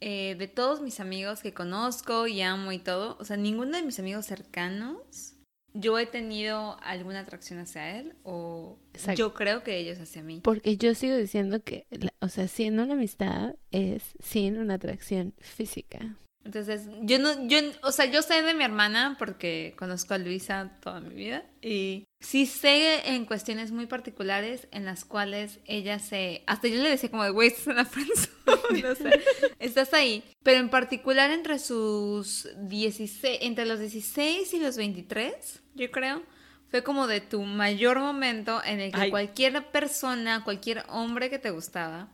eh, 0.04 0.36
de 0.38 0.48
todos 0.48 0.82
mis 0.82 1.00
amigos 1.00 1.42
que 1.42 1.54
conozco 1.54 2.26
y 2.26 2.42
amo 2.42 2.72
y 2.72 2.80
todo, 2.80 3.18
o 3.20 3.24
sea, 3.26 3.38
ninguno 3.38 3.78
de 3.78 3.84
mis 3.84 4.00
amigos 4.00 4.26
cercanos, 4.26 5.31
yo 5.74 5.98
he 6.00 6.06
tenido 6.06 6.78
alguna 6.82 7.20
atracción 7.22 7.60
hacia 7.60 7.98
él 8.00 8.16
o 8.24 8.78
Exacto. 8.94 9.18
yo 9.20 9.34
creo 9.34 9.64
que 9.64 9.78
ellos 9.78 10.00
hacia 10.00 10.22
mí. 10.24 10.42
Porque 10.44 10.78
yo 10.78 10.94
sigo 10.96 11.16
diciendo 11.16 11.64
que, 11.64 11.86
la- 11.92 12.14
o 12.20 12.28
sea, 12.30 12.48
siendo 12.48 12.84
una 12.84 12.94
amistad 12.94 13.56
es 13.72 14.04
sin 14.20 14.58
una 14.58 14.74
atracción 14.76 15.34
física. 15.40 16.18
Entonces, 16.44 16.88
yo 17.02 17.20
no, 17.20 17.48
yo, 17.48 17.60
o 17.84 17.92
sea, 17.92 18.06
yo 18.06 18.22
sé 18.24 18.42
de 18.42 18.54
mi 18.54 18.64
hermana 18.64 19.16
porque 19.20 19.76
conozco 19.78 20.16
a 20.16 20.18
Luisa 20.18 20.72
toda 20.82 21.00
mi 21.00 21.14
vida 21.14 21.46
y 21.62 22.06
sí 22.20 22.48
sé 22.48 23.10
en 23.14 23.26
cuestiones 23.26 23.72
muy 23.72 23.86
particulares 23.86 24.68
en 24.72 24.86
las 24.86 25.06
cuales 25.06 25.60
ella 25.66 26.00
se, 26.00 26.44
hasta 26.48 26.68
yo 26.68 26.82
le 26.82 26.90
decía 26.90 27.12
como 27.12 27.24
de, 27.24 27.30
güey, 27.30 27.50
estás 27.50 27.68
en 27.68 27.76
la 27.76 27.86
friendzone", 27.86 28.86
o 28.92 28.96
sea, 28.96 29.12
estás 29.60 29.94
ahí, 29.94 30.24
pero 30.42 30.60
en 30.60 30.70
particular 30.70 31.30
entre 31.30 31.60
sus 31.60 32.50
16, 32.58 33.38
entre 33.42 33.66
los 33.66 33.80
16 33.80 34.54
y 34.54 34.60
los 34.60 34.78
23, 34.78 35.62
yo 35.76 35.92
creo, 35.92 36.24
fue 36.70 36.84
como 36.84 37.06
de 37.06 37.22
tu 37.22 37.44
mayor 37.44 38.00
momento 38.00 38.62
en 38.66 38.80
el 38.80 38.92
que 38.92 39.02
Ay. 39.02 39.10
cualquier 39.12 39.70
persona, 39.72 40.44
cualquier 40.44 40.86
hombre 40.90 41.30
que 41.30 41.38
te 41.38 41.52
gustaba, 41.52 42.10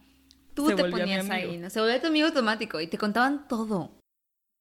tú 0.53 0.67
Se 0.67 0.75
te 0.75 0.83
ponías 0.83 1.29
ahí, 1.29 1.57
¿no? 1.57 1.69
Se 1.69 1.79
volvía 1.79 2.01
tu 2.01 2.07
amigo 2.07 2.27
automático 2.27 2.81
y 2.81 2.87
te 2.87 2.97
contaban 2.97 3.47
todo. 3.47 3.96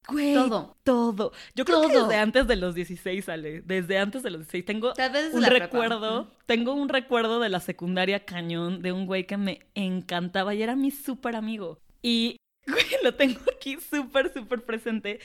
Güey, 0.09 0.35
Todo. 0.35 0.77
Todo. 0.85 1.33
Yo 1.55 1.65
creo 1.65 1.83
que 1.89 1.99
desde 1.99 2.17
antes 2.17 2.47
de 2.47 2.57
los 2.57 2.75
16 2.75 3.25
sale. 3.25 3.61
Desde 3.63 3.99
antes 3.99 4.23
de 4.23 4.31
los 4.31 4.41
16. 4.43 4.65
Tengo 4.65 4.93
Tal 4.93 5.11
vez 5.13 5.25
desde 5.27 5.39
un 5.39 5.45
prepa. 5.45 5.65
recuerdo. 5.65 6.31
Tengo 6.47 6.75
un 6.75 6.89
recuerdo 6.89 7.41
de 7.41 7.49
la 7.49 7.61
secundaria 7.61 8.25
cañón 8.25 8.83
de 8.83 8.93
un 8.93 9.07
güey 9.07 9.27
que 9.27 9.37
me 9.37 9.67
encantaba 9.75 10.55
y 10.55 10.63
era 10.63 10.77
mi 10.77 10.91
súper 10.91 11.35
amigo. 11.37 11.81
Y, 12.03 12.37
güey, 12.67 12.85
lo 13.03 13.15
tengo 13.15 13.41
aquí 13.57 13.79
súper, 13.81 14.33
súper 14.33 14.65
presente. 14.65 15.19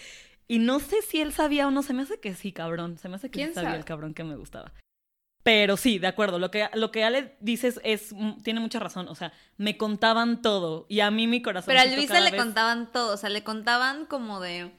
Y 0.48 0.60
no 0.60 0.80
sé 0.80 1.02
si 1.02 1.22
él 1.22 1.32
sabía 1.32 1.68
o 1.68 1.72
no. 1.72 1.84
Se 1.84 1.94
me 1.94 2.02
hace 2.02 2.20
que 2.20 2.34
sí, 2.34 2.52
cabrón. 2.52 2.98
Se 2.98 3.08
me 3.08 3.16
hace 3.16 3.30
que 3.30 3.40
sí 3.40 3.44
¿Quién 3.44 3.54
sabía 3.54 3.70
sabe? 3.70 3.80
el 3.80 3.86
cabrón 3.86 4.14
que 4.14 4.24
me 4.24 4.36
gustaba. 4.36 4.74
Pero 5.44 5.76
sí, 5.78 5.98
de 5.98 6.08
acuerdo. 6.08 6.40
Lo 6.40 6.52
que, 6.52 6.70
lo 6.74 6.92
que 6.92 7.04
Ale 7.04 7.36
dices 7.40 7.80
es, 7.84 8.14
mm, 8.14 8.42
tiene 8.44 8.60
mucha 8.60 8.80
razón. 8.80 9.08
O 9.08 9.16
sea, 9.16 9.34
me 9.58 9.78
contaban 9.78 10.42
todo. 10.42 10.86
Y 10.90 11.00
a 11.00 11.10
mí 11.10 11.28
mi 11.28 11.42
corazón. 11.42 11.74
Pero 11.74 11.82
a 11.82 11.96
Luisa 11.96 12.20
le 12.20 12.36
contaban 12.36 12.92
todo, 12.92 13.14
o 13.14 13.18
sea, 13.18 13.30
le 13.30 13.44
contaban 13.44 14.06
como 14.06 14.40
de... 14.40 14.72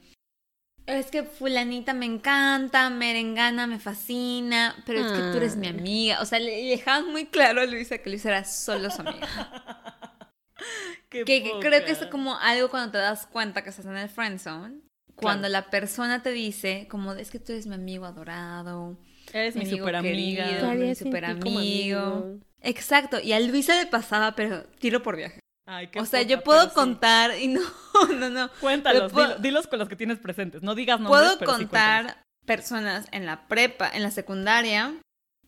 Es 0.85 1.11
que 1.11 1.23
fulanita 1.23 1.93
me 1.93 2.05
encanta, 2.05 2.89
merengana 2.89 3.67
me 3.67 3.79
fascina, 3.79 4.75
pero 4.85 4.99
es 4.99 5.13
que 5.13 5.31
tú 5.31 5.37
eres 5.37 5.55
mi 5.55 5.67
Ay. 5.67 5.77
amiga. 5.77 6.21
O 6.21 6.25
sea, 6.25 6.39
le 6.39 6.51
dejaban 6.65 7.09
muy 7.09 7.25
claro 7.25 7.61
a 7.61 7.65
Luisa 7.65 7.99
que 7.99 8.09
Luisa 8.09 8.29
era 8.29 8.43
solo 8.43 8.89
su 8.89 9.01
amiga. 9.01 9.27
Qué 11.09 11.23
Que, 11.23 11.43
que 11.43 11.51
creo 11.61 11.85
que 11.85 11.91
es 11.91 12.05
como 12.07 12.37
algo 12.37 12.69
cuando 12.69 12.91
te 12.91 12.97
das 12.97 13.27
cuenta 13.27 13.63
que 13.63 13.69
estás 13.69 13.85
en 13.85 13.95
el 13.95 14.09
friend 14.09 14.39
zone. 14.39 14.81
Cuando 15.15 15.47
la 15.47 15.69
persona 15.69 16.21
te 16.21 16.31
dice 16.31 16.87
como, 16.89 17.13
es 17.13 17.31
que 17.31 17.39
tú 17.39 17.53
eres 17.53 17.67
mi 17.67 17.75
amigo 17.75 18.05
adorado, 18.05 18.97
Eres 19.33 19.55
mi 19.55 19.65
super 19.65 19.95
amiga. 19.95 20.45
querido. 20.45 20.59
¿Qué 20.61 20.65
haría 20.67 21.33
mi 21.33 21.39
como 21.41 21.59
amigo. 21.59 22.39
Exacto, 22.61 23.19
y 23.19 23.33
a 23.33 23.39
Luisa 23.41 23.75
le 23.75 23.87
pasaba, 23.87 24.35
pero 24.35 24.63
tiro 24.79 25.03
por 25.03 25.17
viaje. 25.17 25.39
Ay, 25.67 25.87
qué 25.87 25.99
o 25.99 26.05
sea, 26.05 26.19
poca, 26.21 26.29
yo 26.29 26.43
puedo 26.43 26.63
sí. 26.69 26.75
contar 26.75 27.37
y 27.39 27.47
no, 27.47 27.61
no, 28.17 28.29
no. 28.29 28.49
Cuéntalos, 28.61 29.11
puedo- 29.11 29.35
dilo- 29.35 29.41
dilos 29.41 29.67
con 29.67 29.79
los 29.79 29.89
que 29.89 29.95
tienes 29.95 30.19
presentes. 30.19 30.61
No 30.61 30.75
digas 30.75 30.99
nombres, 30.99 31.21
Puedo 31.21 31.39
pero 31.39 31.51
contar 31.51 32.21
personas 32.45 33.07
en 33.11 33.25
la 33.25 33.47
prepa, 33.47 33.89
en 33.93 34.03
la 34.03 34.11
secundaria, 34.11 34.93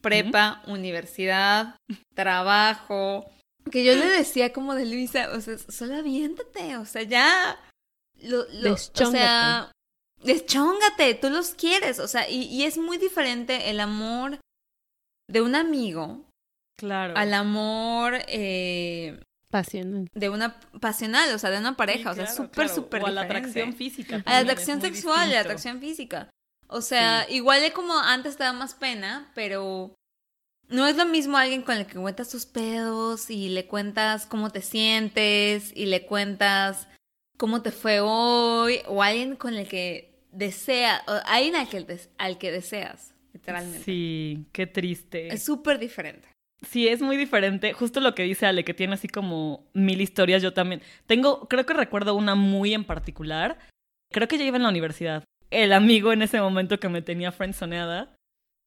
prepa, 0.02 0.62
universidad, 0.68 1.76
trabajo, 2.16 3.30
que 3.72 3.84
yo 3.84 3.94
le 3.96 4.06
decía 4.18 4.52
como 4.54 4.74
de 4.76 4.86
Luisa, 4.86 5.30
o 5.34 5.42
sea, 5.42 5.58
solo 5.58 5.96
aviéntate, 5.98 6.78
o 6.78 6.86
sea, 6.86 7.04
ya. 7.04 7.58
Lo, 8.22 8.46
lo- 8.54 8.74
o 8.74 8.78
sea, 8.78 9.70
Deschóngate. 10.24 11.14
tú 11.16 11.30
los 11.30 11.50
quieres, 11.56 12.00
o 12.00 12.08
sea, 12.08 12.30
y, 12.30 12.44
y 12.46 12.64
es 12.64 12.78
muy 12.78 12.98
diferente 12.98 13.70
el 13.70 13.80
amor 13.80 14.40
de 15.30 15.42
un 15.42 15.56
amigo 15.56 16.24
Claro. 16.78 17.14
al 17.16 17.34
amor 17.34 18.16
eh, 18.28 19.22
Pasional. 19.50 20.10
de 20.14 20.30
una 20.30 20.60
pasional, 20.82 21.34
o 21.34 21.40
sea, 21.40 21.50
de 21.50 21.60
una 21.60 21.70
Sí, 21.70 21.76
pareja, 21.76 22.12
o 22.12 22.16
sea, 22.16 22.26
claro, 22.26 22.36
súper, 22.38 22.52
claro. 22.68 22.76
súper 22.76 23.04
O 23.04 23.06
a 23.08 23.12
la 23.12 23.22
diferente. 23.24 23.50
atracción 23.50 23.74
física. 23.78 24.24
A 24.26 24.32
la 24.34 24.38
atracción 24.40 24.82
sexual, 24.82 25.30
a 25.30 25.34
la 25.34 25.40
atracción 25.42 25.80
física. 25.80 26.30
O 26.68 26.82
sea, 26.82 27.26
igual 27.30 27.62
de 27.62 27.72
como 27.72 27.98
antes 27.98 28.36
te 28.38 28.44
da 28.44 28.52
más 28.52 28.74
pena, 28.74 29.32
pero 29.36 29.94
no 30.68 30.88
es 30.88 30.98
lo 30.98 31.06
mismo 31.06 31.38
alguien 31.38 31.62
con 31.62 31.78
el 31.78 31.86
que 31.86 31.94
cuentas 32.00 32.30
tus 32.30 32.46
pedos 32.46 33.30
y 33.30 33.50
le 33.50 33.68
cuentas 33.68 34.26
cómo 34.26 34.50
te 34.50 34.62
sientes 34.62 35.72
y 35.76 35.86
le 35.86 36.06
cuentas 36.08 36.88
cómo 37.38 37.62
te 37.62 37.72
fue 37.72 38.00
hoy 38.02 38.80
o 38.88 39.04
alguien 39.04 39.36
con 39.36 39.56
el 39.56 39.68
que 39.68 40.14
desea, 40.32 41.02
o 41.08 41.14
alguien 41.26 41.56
al 41.56 41.70
que, 41.70 42.00
al 42.18 42.38
que 42.38 42.52
deseas, 42.52 43.14
literalmente. 43.34 43.84
Sí, 43.84 44.46
qué 44.52 44.68
triste. 44.68 45.28
Es 45.28 45.44
súper 45.44 45.80
diferente. 45.80 46.28
Sí, 46.70 46.88
es 46.88 47.02
muy 47.02 47.18
diferente. 47.18 47.74
Justo 47.74 48.00
lo 48.00 48.16
que 48.16 48.24
dice 48.24 48.46
Ale, 48.46 48.64
que 48.64 48.74
tiene 48.74 48.94
así 48.94 49.08
como 49.08 49.68
mil 49.74 50.02
historias, 50.02 50.42
yo 50.42 50.54
también. 50.54 50.82
Tengo, 51.06 51.48
creo 51.48 51.66
que 51.66 51.74
recuerdo 51.74 52.16
una 52.16 52.36
muy 52.36 52.74
en 52.74 52.86
particular. 52.86 53.60
Creo 54.12 54.28
que 54.28 54.38
ya 54.38 54.46
iba 54.46 54.58
en 54.58 54.64
la 54.64 54.70
universidad. 54.70 55.24
El 55.52 55.74
amigo 55.74 56.12
en 56.12 56.22
ese 56.22 56.42
momento 56.42 56.80
que 56.80 56.90
me 56.90 57.02
tenía 57.02 57.32
friendzoneada, 57.32 58.16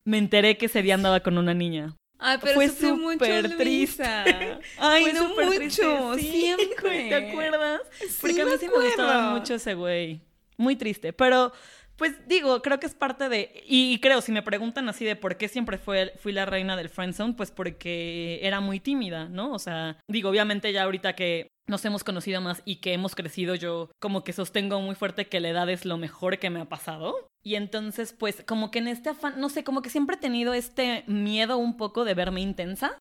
me 0.05 0.19
enteré 0.19 0.57
que 0.57 0.67
ese 0.67 0.83
día 0.83 0.95
andaba 0.95 1.21
con 1.21 1.39
una 1.39 1.55
niña. 1.55 1.97
Ay, 2.19 2.39
pero 2.41 2.55
Fue 2.55 2.69
súper 2.69 3.57
triste. 3.57 4.03
Ay, 4.79 5.05
Fue 5.05 5.15
súper 5.15 5.47
mucho, 5.47 5.57
triste. 5.57 6.19
Sí, 6.19 6.41
siempre. 6.41 7.09
¿Te 7.09 7.15
acuerdas? 7.15 7.81
Porque 8.21 8.35
Sí, 8.35 8.41
a 8.41 8.45
mí 8.45 8.51
me 8.51 8.59
sí 8.59 8.69
me 8.69 8.85
gustaba 8.85 9.31
mucho 9.35 9.55
ese 9.55 9.75
güey. 9.75 10.21
Muy 10.57 10.75
triste. 10.75 11.13
Pero, 11.13 11.53
pues 11.97 12.15
digo, 12.27 12.61
creo 12.63 12.81
que 12.81 12.87
es 12.87 12.95
parte 12.95 13.29
de. 13.29 13.63
Y, 13.67 13.93
y 13.93 14.01
creo, 14.01 14.21
si 14.21 14.33
me 14.33 14.43
preguntan 14.43 14.89
así 14.89 15.05
de 15.05 15.15
por 15.15 15.37
qué 15.37 15.49
siempre 15.49 15.79
fue, 15.79 16.13
fui 16.19 16.33
la 16.33 16.45
reina 16.47 16.77
del 16.77 16.89
friendzone, 16.89 17.35
pues 17.35 17.53
porque 17.53 18.41
era 18.43 18.61
muy 18.61 18.81
tímida, 18.81 19.29
¿no? 19.29 19.53
O 19.53 19.59
sea, 19.61 19.97
digo, 20.09 20.29
obviamente 20.31 20.73
ya 20.73 20.83
ahorita 20.83 21.15
que 21.15 21.47
nos 21.69 21.85
hemos 21.85 22.03
conocido 22.03 22.41
más 22.41 22.63
y 22.65 22.77
que 22.77 22.93
hemos 22.93 23.15
crecido, 23.15 23.55
yo 23.55 23.91
como 24.01 24.25
que 24.25 24.33
sostengo 24.33 24.81
muy 24.81 24.95
fuerte 24.95 25.29
que 25.29 25.41
la 25.41 25.51
edad 25.51 25.71
es 25.71 25.85
lo 25.85 25.99
mejor 25.99 26.39
que 26.39 26.51
me 26.51 26.61
ha 26.61 26.69
pasado. 26.69 27.29
Y 27.45 27.55
entonces, 27.55 28.13
pues, 28.13 28.43
como 28.47 28.71
que 28.71 28.81
en 28.81 28.89
este 28.89 29.11
afán, 29.11 29.39
no 29.39 29.49
sé, 29.49 29.65
como 29.65 29.83
que 29.83 29.91
siempre 29.91 30.17
he 30.17 30.19
tenido 30.19 30.55
este 30.55 31.05
miedo 31.07 31.59
un 31.59 31.77
poco 31.77 32.05
de 32.05 32.15
verme 32.15 32.41
intensa. 32.41 32.99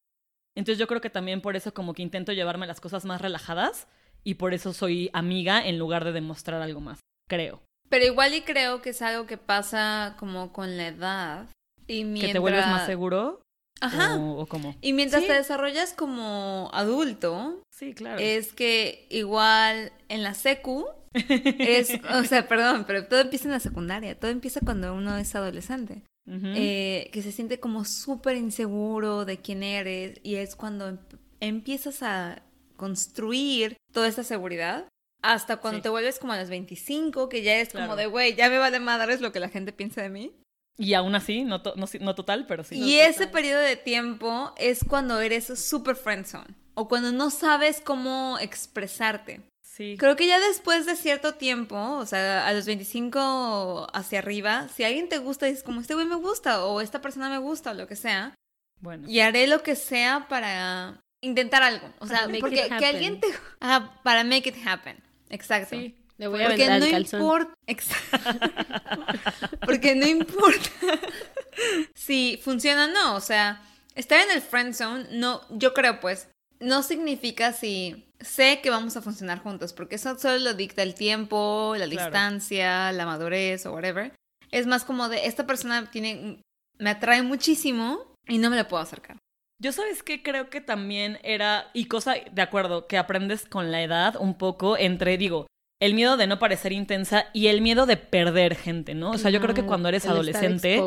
Entonces 0.56 0.80
yo 0.80 0.88
creo 0.88 1.02
que 1.02 1.10
también 1.10 1.42
por 1.42 1.56
eso 1.56 1.74
como 1.74 1.94
que 1.94 2.02
intento 2.02 2.34
llevarme 2.34 2.68
las 2.68 2.82
cosas 2.82 3.06
más 3.06 3.22
relajadas 3.22 3.88
y 4.24 4.36
por 4.36 4.54
eso 4.54 4.74
soy 4.74 5.10
amiga 5.14 5.66
en 5.66 5.80
lugar 5.80 6.04
de 6.04 6.12
demostrar 6.12 6.62
algo 6.62 6.82
más, 6.82 7.00
creo. 7.30 7.62
Pero 7.90 8.06
igual 8.06 8.34
y 8.34 8.42
creo 8.42 8.82
que 8.82 8.90
es 8.90 9.02
algo 9.02 9.28
que 9.28 9.38
pasa 9.38 10.16
como 10.20 10.52
con 10.52 10.76
la 10.76 10.88
edad. 10.88 11.48
Y 11.88 12.04
mientras... 12.04 12.28
¿Que 12.30 12.34
te 12.34 12.40
vuelves 12.40 12.68
más 12.68 12.86
seguro? 12.86 13.42
Ajá. 13.82 14.16
¿O, 14.18 14.40
o 14.42 14.46
cómo? 14.48 14.76
Y 14.82 14.94
mientras 14.94 15.22
Sí. 15.24 15.28
te 15.28 15.34
desarrollas 15.34 15.94
como 15.94 16.70
adulto, 16.74 17.62
Sí, 17.72 17.94
claro. 17.94 18.20
es 18.20 18.54
que 18.54 19.06
igual 19.10 19.92
en 20.10 20.24
la 20.24 20.34
secu 20.34 20.86
es, 21.14 21.90
o 22.14 22.24
sea, 22.24 22.48
perdón, 22.48 22.86
pero 22.88 23.06
todo 23.08 23.22
empieza 23.22 23.46
en 23.46 23.52
la 23.52 23.60
secundaria, 23.60 24.20
todo 24.20 24.32
empieza 24.32 24.60
cuando 24.64 24.94
uno 24.94 25.18
es 25.18 25.36
adolescente, 25.36 26.02
eh, 26.30 27.10
que 27.14 27.22
se 27.22 27.32
siente 27.32 27.60
como 27.60 27.86
súper 27.86 28.36
inseguro 28.36 29.26
de 29.26 29.38
quién 29.38 29.64
eres 29.64 30.20
y 30.24 30.36
es 30.36 30.56
cuando 30.56 30.88
em- 30.90 30.98
empiezas 31.40 32.04
a 32.04 32.42
construir 32.76 33.78
toda 33.94 34.08
esta 34.08 34.24
seguridad. 34.24 34.88
Hasta 35.24 35.58
cuando 35.58 35.80
Sí. 35.80 35.84
te 35.84 35.90
vuelves 35.90 36.20
como 36.20 36.34
a 36.34 36.40
los 36.40 36.50
25, 36.50 37.28
que 37.28 37.42
ya 37.42 37.58
es 37.60 37.70
como 37.74 37.96
de, 37.96 38.06
güey, 38.06 38.36
ya 38.36 38.50
me 38.50 38.60
vale 38.60 38.80
madres 38.80 39.20
lo 39.20 39.32
que 39.32 39.40
la 39.40 39.50
gente 39.50 39.74
piensa 39.74 40.02
de 40.04 40.10
mí. 40.10 40.32
Y 40.78 40.94
aún 40.94 41.16
así, 41.16 41.44
no, 41.44 41.62
to- 41.62 41.74
no, 41.76 41.88
no 42.02 42.16
total, 42.16 42.46
pero 42.48 42.64
sí. 42.64 42.76
Y 42.78 43.00
ese 43.00 43.28
periodo 43.28 43.62
de 43.62 43.76
tiempo 43.78 44.54
es 44.58 44.84
cuando 44.88 45.20
eres 45.20 45.48
super 45.60 45.96
friendzone 45.96 46.54
o 46.76 46.88
cuando 46.88 47.12
no 47.12 47.30
sabes 47.32 47.82
cómo 47.82 48.38
expresarte. 48.40 49.42
Sí. 49.64 49.96
Creo 49.98 50.16
que 50.16 50.28
ya 50.28 50.40
después 50.40 50.86
de 50.86 50.96
cierto 50.96 51.36
tiempo, 51.36 51.76
o 51.78 52.06
sea, 52.06 52.48
a 52.48 52.54
los 52.54 52.66
25 52.66 53.88
hacia 53.94 54.20
arriba, 54.20 54.68
si 54.76 54.84
alguien 54.84 55.10
te 55.10 55.18
gusta, 55.20 55.46
dices 55.46 55.64
como 55.64 55.82
este 55.82 55.94
güey 55.94 56.06
me 56.06 56.16
gusta 56.16 56.66
o 56.66 56.82
esta 56.82 57.02
persona 57.02 57.30
me 57.30 57.38
gusta 57.38 57.72
o 57.72 57.74
lo 57.74 57.88
que 57.88 57.96
sea, 57.96 58.34
Bueno. 58.80 59.08
y 59.08 59.20
haré 59.20 59.48
lo 59.48 59.62
que 59.64 59.76
sea 59.76 60.28
para 60.30 61.00
intentar 61.22 61.64
algo. 61.64 61.92
O 62.00 62.08
sea, 62.08 62.28
porque 62.40 62.68
que 62.80 62.86
alguien 62.86 63.20
te... 63.20 63.28
Ajá, 63.60 64.00
para 64.04 64.24
make 64.24 64.50
it 64.50 64.56
happen. 64.66 64.98
Exacto. 65.30 65.76
Sí. 65.76 65.96
Le 66.18 66.28
voy 66.28 66.42
a 66.44 66.48
Porque 66.48 66.68
no 66.68 66.74
el 66.76 66.92
calzón. 66.92 67.20
importa. 67.22 67.54
Porque 69.66 69.96
no 69.96 70.08
importa 70.08 70.70
si 71.94 72.40
funciona 72.44 72.86
o 72.86 72.88
no. 72.90 73.16
O 73.16 73.22
sea, 73.22 73.62
estar 73.96 74.20
en 74.22 74.32
el 74.32 74.42
friend 74.42 74.74
zone, 74.74 75.08
no, 75.12 75.42
yo 75.50 75.74
creo 75.74 76.00
pues, 76.00 76.30
no 76.60 76.84
significa 76.84 77.54
si 77.54 78.06
sé 78.20 78.62
que 78.62 78.70
vamos 78.70 78.98
a 78.98 79.02
funcionar 79.02 79.40
juntos, 79.44 79.74
porque 79.74 79.96
eso 79.96 80.18
solo 80.18 80.40
lo 80.40 80.54
dicta 80.54 80.82
el 80.84 80.96
tiempo, 80.96 81.76
la 81.78 81.86
Claro. 81.88 82.06
distancia, 82.12 82.92
la 82.92 83.06
madurez 83.06 83.66
o 83.66 83.74
whatever. 83.74 84.12
Es 84.52 84.66
más 84.66 84.84
como 84.86 85.10
de 85.10 85.28
esta 85.28 85.46
persona 85.46 85.92
tiene, 85.92 86.42
me 86.80 86.90
atrae 86.90 87.22
muchísimo 87.22 88.14
y 88.28 88.38
no 88.40 88.50
me 88.50 88.56
la 88.56 88.68
puedo 88.68 88.82
acercar. 88.82 89.18
Yo 89.62 89.72
sabes 89.72 90.04
que 90.04 90.22
creo 90.22 90.50
que 90.50 90.62
también 90.62 91.20
era, 91.24 91.70
y 91.74 91.86
cosa, 91.86 92.16
de 92.32 92.42
acuerdo, 92.42 92.88
que 92.88 92.98
aprendes 92.98 93.46
con 93.46 93.72
la 93.72 93.82
edad 93.82 94.16
un 94.20 94.38
poco 94.38 94.78
entre, 94.78 95.18
digo, 95.18 95.48
el 95.80 95.94
miedo 95.94 96.18
de 96.18 96.28
no 96.28 96.40
parecer 96.40 96.72
intensa 96.72 97.28
y 97.34 97.48
el 97.48 97.62
miedo 97.62 97.86
de 97.86 97.98
perder 97.98 98.56
gente, 98.56 98.96
¿no? 98.96 99.12
O 99.12 99.18
sea, 99.18 99.32
yo 99.32 99.40
creo 99.42 99.54
que 99.54 99.64
cuando 99.64 99.90
eres 99.90 100.06
adolescente, 100.06 100.82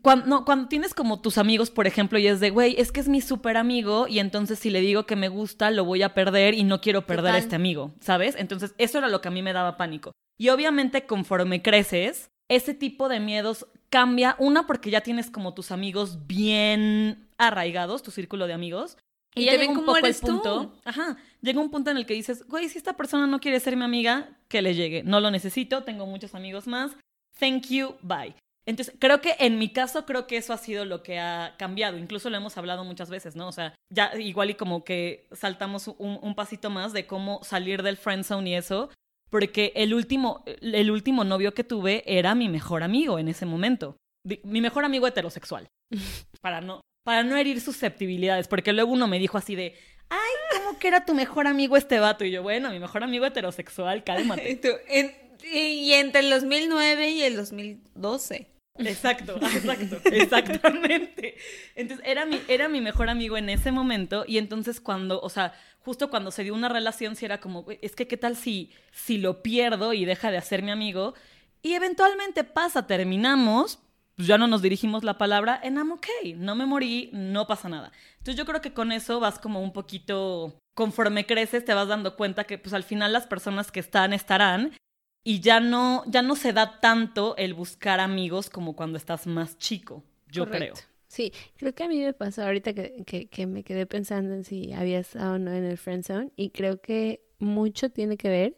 cuando, 0.00 0.26
no, 0.26 0.44
cuando 0.44 0.68
tienes 0.68 0.94
como 0.94 1.20
tus 1.20 1.36
amigos, 1.36 1.70
por 1.70 1.86
ejemplo, 1.86 2.18
y 2.18 2.26
es 2.26 2.40
de, 2.40 2.50
güey, 2.50 2.74
es 2.78 2.92
que 2.92 3.00
es 3.00 3.08
mi 3.08 3.20
súper 3.20 3.58
amigo 3.58 4.08
y 4.08 4.20
entonces 4.20 4.58
si 4.58 4.70
le 4.70 4.80
digo 4.80 5.04
que 5.04 5.16
me 5.16 5.28
gusta, 5.28 5.70
lo 5.70 5.84
voy 5.84 6.02
a 6.02 6.14
perder 6.14 6.54
y 6.54 6.64
no 6.64 6.80
quiero 6.80 7.06
perder 7.06 7.34
a 7.34 7.38
este 7.38 7.56
amigo, 7.56 7.92
¿sabes? 8.00 8.34
Entonces, 8.38 8.74
eso 8.78 8.98
era 8.98 9.08
lo 9.08 9.20
que 9.20 9.28
a 9.28 9.32
mí 9.32 9.42
me 9.42 9.52
daba 9.52 9.76
pánico. 9.76 10.12
Y 10.38 10.48
obviamente, 10.48 11.06
conforme 11.06 11.62
creces, 11.62 12.30
ese 12.48 12.74
tipo 12.74 13.08
de 13.08 13.20
miedos 13.20 13.66
cambia. 13.90 14.34
Una, 14.38 14.66
porque 14.66 14.90
ya 14.90 15.02
tienes 15.02 15.30
como 15.30 15.54
tus 15.54 15.70
amigos 15.70 16.26
bien 16.26 17.28
arraigados, 17.38 18.02
tu 18.02 18.10
círculo 18.10 18.46
de 18.46 18.54
amigos. 18.54 18.96
Y 19.34 19.44
ya 19.44 19.52
te 19.52 19.58
llega 19.58 19.70
ven 19.70 19.78
un 19.78 19.84
como 19.84 19.96
eres 19.96 20.22
el 20.22 20.28
punto. 20.28 20.74
Ajá. 20.84 21.16
Llega 21.40 21.60
un 21.60 21.70
punto 21.70 21.90
en 21.90 21.96
el 21.96 22.06
que 22.06 22.14
dices, 22.14 22.46
güey, 22.46 22.68
si 22.68 22.78
esta 22.78 22.96
persona 22.96 23.26
no 23.26 23.40
quiere 23.40 23.60
ser 23.60 23.76
mi 23.76 23.84
amiga, 23.84 24.36
que 24.48 24.62
le 24.62 24.74
llegue. 24.74 25.02
No 25.02 25.20
lo 25.20 25.30
necesito, 25.30 25.84
tengo 25.84 26.06
muchos 26.06 26.34
amigos 26.34 26.66
más. 26.66 26.92
Thank 27.38 27.68
you, 27.68 27.94
bye. 28.02 28.34
Entonces, 28.64 28.94
creo 28.98 29.20
que 29.20 29.34
en 29.40 29.58
mi 29.58 29.70
caso, 29.70 30.06
creo 30.06 30.26
que 30.26 30.36
eso 30.36 30.52
ha 30.52 30.58
sido 30.58 30.84
lo 30.84 31.02
que 31.02 31.18
ha 31.18 31.56
cambiado. 31.58 31.98
Incluso 31.98 32.30
lo 32.30 32.36
hemos 32.36 32.56
hablado 32.56 32.84
muchas 32.84 33.10
veces, 33.10 33.34
¿no? 33.34 33.48
O 33.48 33.52
sea, 33.52 33.74
ya 33.92 34.12
igual 34.18 34.50
y 34.50 34.54
como 34.54 34.84
que 34.84 35.26
saltamos 35.32 35.88
un, 35.88 36.18
un 36.22 36.34
pasito 36.34 36.70
más 36.70 36.92
de 36.92 37.06
cómo 37.06 37.40
salir 37.42 37.82
del 37.82 37.96
friend 37.96 38.24
zone 38.24 38.50
y 38.50 38.54
eso. 38.54 38.90
Porque 39.30 39.72
el 39.74 39.94
último, 39.94 40.44
el 40.46 40.90
último 40.90 41.24
novio 41.24 41.54
que 41.54 41.64
tuve 41.64 42.04
era 42.06 42.34
mi 42.34 42.48
mejor 42.48 42.82
amigo 42.82 43.18
en 43.18 43.28
ese 43.28 43.46
momento. 43.46 43.96
Mi 44.44 44.60
mejor 44.60 44.84
amigo 44.84 45.06
heterosexual. 45.06 45.68
Para 46.42 46.60
no, 46.60 46.82
para 47.04 47.22
no 47.22 47.36
herir 47.36 47.60
susceptibilidades. 47.60 48.48
Porque 48.48 48.72
luego 48.72 48.92
uno 48.92 49.06
me 49.08 49.18
dijo 49.18 49.38
así 49.38 49.54
de, 49.54 49.74
ay, 50.08 50.30
¿cómo 50.56 50.78
que 50.78 50.88
era 50.88 51.04
tu 51.04 51.14
mejor 51.14 51.46
amigo 51.46 51.76
este 51.76 51.98
vato? 51.98 52.24
Y 52.24 52.30
yo, 52.30 52.42
bueno, 52.42 52.70
mi 52.70 52.78
mejor 52.78 53.02
amigo 53.04 53.26
heterosexual, 53.26 54.04
cálmate. 54.04 54.50
Y, 54.52 54.56
tú, 54.56 54.68
en- 54.88 55.14
y 55.52 55.92
entre 55.94 56.20
el 56.20 56.30
2009 56.30 57.10
y 57.10 57.22
el 57.22 57.36
2012. 57.36 58.48
Exacto, 58.78 59.36
exacto, 59.54 60.00
exactamente. 60.10 61.36
Entonces, 61.74 62.06
era 62.08 62.24
mi, 62.24 62.40
era 62.48 62.68
mi 62.68 62.80
mejor 62.80 63.10
amigo 63.10 63.36
en 63.36 63.50
ese 63.50 63.70
momento 63.72 64.24
y 64.26 64.38
entonces 64.38 64.80
cuando, 64.80 65.20
o 65.20 65.28
sea, 65.28 65.52
justo 65.80 66.08
cuando 66.08 66.30
se 66.30 66.42
dio 66.42 66.54
una 66.54 66.68
relación, 66.70 67.14
sí 67.16 67.24
era 67.26 67.38
como, 67.38 67.64
"Güey, 67.64 67.78
es 67.82 67.94
que 67.94 68.06
qué 68.06 68.16
tal 68.16 68.34
si, 68.36 68.70
si 68.92 69.18
lo 69.18 69.42
pierdo 69.42 69.92
y 69.92 70.04
deja 70.06 70.30
de 70.30 70.40
ser 70.40 70.62
mi 70.62 70.70
amigo 70.70 71.12
y 71.60 71.74
eventualmente 71.74 72.44
pasa, 72.44 72.86
terminamos, 72.86 73.78
pues 74.22 74.28
ya 74.28 74.38
no 74.38 74.46
nos 74.46 74.62
dirigimos 74.62 75.02
la 75.02 75.18
palabra, 75.18 75.60
and 75.64 75.76
I'm 75.76 75.90
okay, 75.90 76.34
no 76.34 76.54
me 76.54 76.64
morí, 76.64 77.10
no 77.12 77.48
pasa 77.48 77.68
nada. 77.68 77.90
Entonces 78.18 78.36
yo 78.36 78.46
creo 78.46 78.60
que 78.60 78.72
con 78.72 78.92
eso 78.92 79.18
vas 79.18 79.40
como 79.40 79.60
un 79.60 79.72
poquito, 79.72 80.60
conforme 80.74 81.26
creces 81.26 81.64
te 81.64 81.74
vas 81.74 81.88
dando 81.88 82.14
cuenta 82.14 82.44
que 82.44 82.56
pues 82.56 82.72
al 82.72 82.84
final 82.84 83.12
las 83.12 83.26
personas 83.26 83.72
que 83.72 83.80
están 83.80 84.12
estarán 84.12 84.76
y 85.24 85.40
ya 85.40 85.58
no, 85.58 86.04
ya 86.06 86.22
no 86.22 86.36
se 86.36 86.52
da 86.52 86.78
tanto 86.78 87.36
el 87.36 87.52
buscar 87.52 87.98
amigos 87.98 88.48
como 88.48 88.76
cuando 88.76 88.96
estás 88.96 89.26
más 89.26 89.58
chico, 89.58 90.04
yo 90.28 90.44
Correcto. 90.44 90.74
creo. 90.74 90.88
Sí, 91.08 91.32
creo 91.56 91.74
que 91.74 91.82
a 91.82 91.88
mí 91.88 91.98
me 91.98 92.12
pasó 92.12 92.44
ahorita 92.44 92.74
que, 92.74 93.02
que, 93.04 93.26
que 93.26 93.48
me 93.48 93.64
quedé 93.64 93.86
pensando 93.86 94.34
en 94.34 94.44
si 94.44 94.72
había 94.72 95.00
estado 95.00 95.34
o 95.34 95.38
no 95.40 95.52
en 95.52 95.64
el 95.64 95.78
friend 95.78 96.04
zone 96.04 96.30
y 96.36 96.50
creo 96.50 96.80
que 96.80 97.24
mucho 97.40 97.90
tiene 97.90 98.16
que 98.16 98.28
ver 98.28 98.56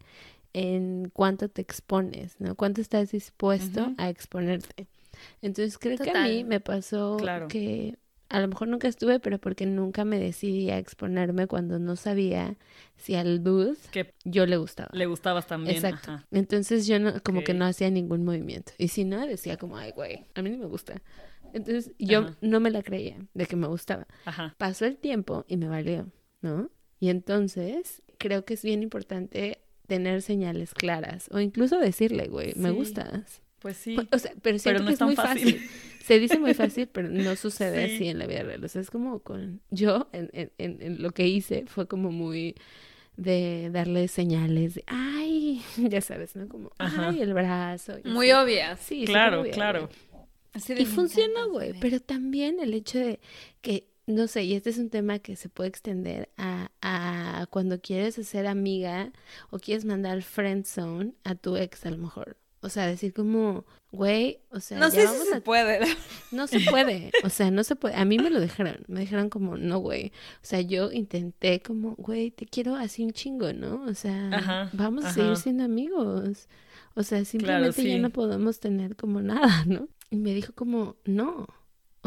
en 0.52 1.08
cuánto 1.08 1.48
te 1.48 1.62
expones, 1.62 2.38
¿no? 2.38 2.54
Cuánto 2.54 2.82
estás 2.82 3.12
dispuesto 3.12 3.94
a 3.96 4.10
exponerte. 4.10 4.88
Entonces 5.42 5.78
creo 5.78 5.98
que 5.98 6.10
a 6.10 6.24
mí 6.24 6.44
me 6.44 6.60
pasó 6.60 7.16
Claro. 7.18 7.48
que 7.48 7.96
a 8.30 8.40
lo 8.40 8.48
mejor 8.48 8.68
nunca 8.68 8.88
estuve, 8.88 9.20
pero 9.20 9.38
porque 9.38 9.64
nunca 9.66 10.04
me 10.04 10.18
decidí 10.18 10.70
a 10.70 10.78
exponerme 10.78 11.46
cuando 11.46 11.78
no 11.78 11.94
sabía 11.94 12.56
si 12.96 13.14
al 13.14 13.44
dude 13.44 13.76
Que 13.92 14.14
yo 14.24 14.46
le 14.46 14.56
gustaba. 14.56 14.88
le 14.92 15.06
gustabas 15.06 15.46
también. 15.46 15.76
Exacto. 15.76 16.10
ajá. 16.12 16.26
Entonces 16.32 16.86
yo 16.86 16.98
no, 16.98 17.22
como 17.22 17.44
que 17.44 17.54
no 17.54 17.64
hacía 17.64 17.90
ningún 17.90 18.24
movimiento. 18.24 18.72
Y 18.78 18.88
si 18.88 19.04
no, 19.04 19.24
decía 19.26 19.56
como, 19.56 19.76
ay, 19.76 19.92
güey, 19.92 20.26
a 20.34 20.42
mí 20.42 20.50
no 20.50 20.58
me 20.58 20.66
gusta. 20.66 21.00
Entonces 21.52 21.92
yo 21.98 22.20
Ajá. 22.20 22.36
no 22.40 22.58
me 22.58 22.70
la 22.70 22.82
creía 22.82 23.18
de 23.34 23.46
que 23.46 23.54
me 23.54 23.68
gustaba. 23.68 24.06
Ajá. 24.24 24.54
Pasó 24.58 24.86
el 24.86 24.96
tiempo 24.96 25.44
y 25.46 25.56
me 25.56 25.68
valió, 25.68 26.08
¿no? 26.40 26.70
Y 26.98 27.10
entonces 27.10 28.02
creo 28.18 28.44
que 28.44 28.54
es 28.54 28.62
bien 28.64 28.82
importante 28.82 29.60
tener 29.86 30.22
señales 30.22 30.74
claras 30.74 31.28
o 31.30 31.38
incluso 31.38 31.78
decirle, 31.78 32.26
güey, 32.28 32.54
me 32.56 32.70
gustas. 32.70 33.42
Pues 33.64 33.78
sí. 33.78 33.96
O 34.12 34.18
sea, 34.18 34.30
pero 34.42 34.58
siento 34.58 34.82
no 34.82 34.88
que 34.88 34.92
es 34.92 34.98
tan 34.98 35.08
muy 35.08 35.16
fácil. 35.16 35.54
fácil. 35.54 35.70
Se 36.04 36.18
dice 36.18 36.38
muy 36.38 36.52
fácil, 36.52 36.86
pero 36.86 37.08
no 37.08 37.34
sucede 37.36 37.88
Sí. 37.88 37.94
así 37.94 38.08
en 38.08 38.18
la 38.18 38.26
vida 38.26 38.42
real. 38.42 38.62
O 38.62 38.68
sea, 38.68 38.82
es 38.82 38.90
como 38.90 39.20
con... 39.20 39.62
Yo, 39.70 40.10
en, 40.12 40.28
en, 40.34 40.52
en, 40.58 40.82
en 40.82 41.02
lo 41.02 41.12
que 41.12 41.26
hice, 41.26 41.64
fue 41.66 41.88
como 41.88 42.12
muy 42.12 42.56
de 43.16 43.70
darle 43.72 44.08
señales 44.08 44.74
de, 44.74 44.84
ay, 44.86 45.62
ya 45.78 46.02
sabes, 46.02 46.36
¿no? 46.36 46.46
Como, 46.46 46.72
Ajá. 46.78 47.08
ay, 47.08 47.22
el 47.22 47.32
brazo. 47.32 47.94
y 48.04 48.08
Muy 48.08 48.30
así. 48.30 48.44
obvias. 48.44 48.80
Sí, 48.80 49.04
Claro, 49.06 49.40
obvia, 49.40 49.52
claro. 49.52 49.88
Así 50.52 50.74
de, 50.74 50.82
Y 50.82 50.84
"Me 50.84 50.90
funciona, 50.90 51.28
encantas, 51.30 51.48
güey. 51.52 51.66
bebé". 51.68 51.78
Pero 51.80 52.00
también 52.00 52.60
el 52.60 52.74
hecho 52.74 52.98
de 52.98 53.18
que, 53.62 53.88
no 54.06 54.26
sé, 54.26 54.44
y 54.44 54.52
este 54.52 54.68
es 54.68 54.76
un 54.76 54.90
tema 54.90 55.20
que 55.20 55.36
se 55.36 55.48
puede 55.48 55.70
extender 55.70 56.28
a, 56.36 56.70
a 56.82 57.46
cuando 57.48 57.80
quieres 57.80 58.16
ser 58.16 58.46
amiga 58.46 59.10
o 59.48 59.58
quieres 59.58 59.86
mandar 59.86 60.20
friend 60.20 60.66
zone 60.66 61.14
a 61.24 61.34
tu 61.34 61.56
ex 61.56 61.86
a 61.86 61.90
lo 61.92 61.96
mejor. 61.96 62.36
O 62.64 62.70
sea, 62.70 62.86
decir 62.86 63.12
como, 63.12 63.66
güey, 63.92 64.40
o 64.50 64.58
sea, 64.58 64.78
No 64.78 64.88
ya 64.88 65.06
sé 65.06 65.18
si 65.18 65.26
se 65.26 65.40
puede. 65.42 65.80
no 66.32 66.46
se 66.46 66.60
puede, 66.60 67.10
o 67.24 67.28
sea, 67.28 67.50
no 67.50 67.62
se 67.62 67.76
puede. 67.76 67.94
A 67.94 68.06
mí 68.06 68.18
me 68.18 68.30
lo 68.30 68.40
dijeron, 68.40 68.78
me 68.88 69.00
dijeron 69.00 69.28
como, 69.28 69.58
no, 69.58 69.80
güey. 69.80 70.12
O 70.36 70.46
sea, 70.46 70.62
yo 70.62 70.90
intenté 70.90 71.60
como, 71.60 71.94
güey, 71.96 72.30
te 72.30 72.46
quiero 72.46 72.74
así 72.74 73.04
un 73.04 73.12
chingo, 73.12 73.52
¿no? 73.52 73.84
O 73.84 73.92
sea, 73.92 74.30
Ajá, 74.32 74.70
vamos 74.72 75.04
a 75.04 75.12
seguir 75.12 75.36
siendo 75.36 75.62
amigos. 75.64 76.48
O 76.94 77.02
sea, 77.02 77.22
simplemente 77.26 77.82
ya 77.82 77.96
sí. 77.96 77.98
no 77.98 78.08
podemos 78.08 78.60
tener 78.60 78.96
como 78.96 79.20
nada, 79.20 79.64
¿no? 79.66 79.88
Y 80.10 80.16
me 80.16 80.32
dijo 80.32 80.54
como, 80.54 80.96
no. 81.04 81.46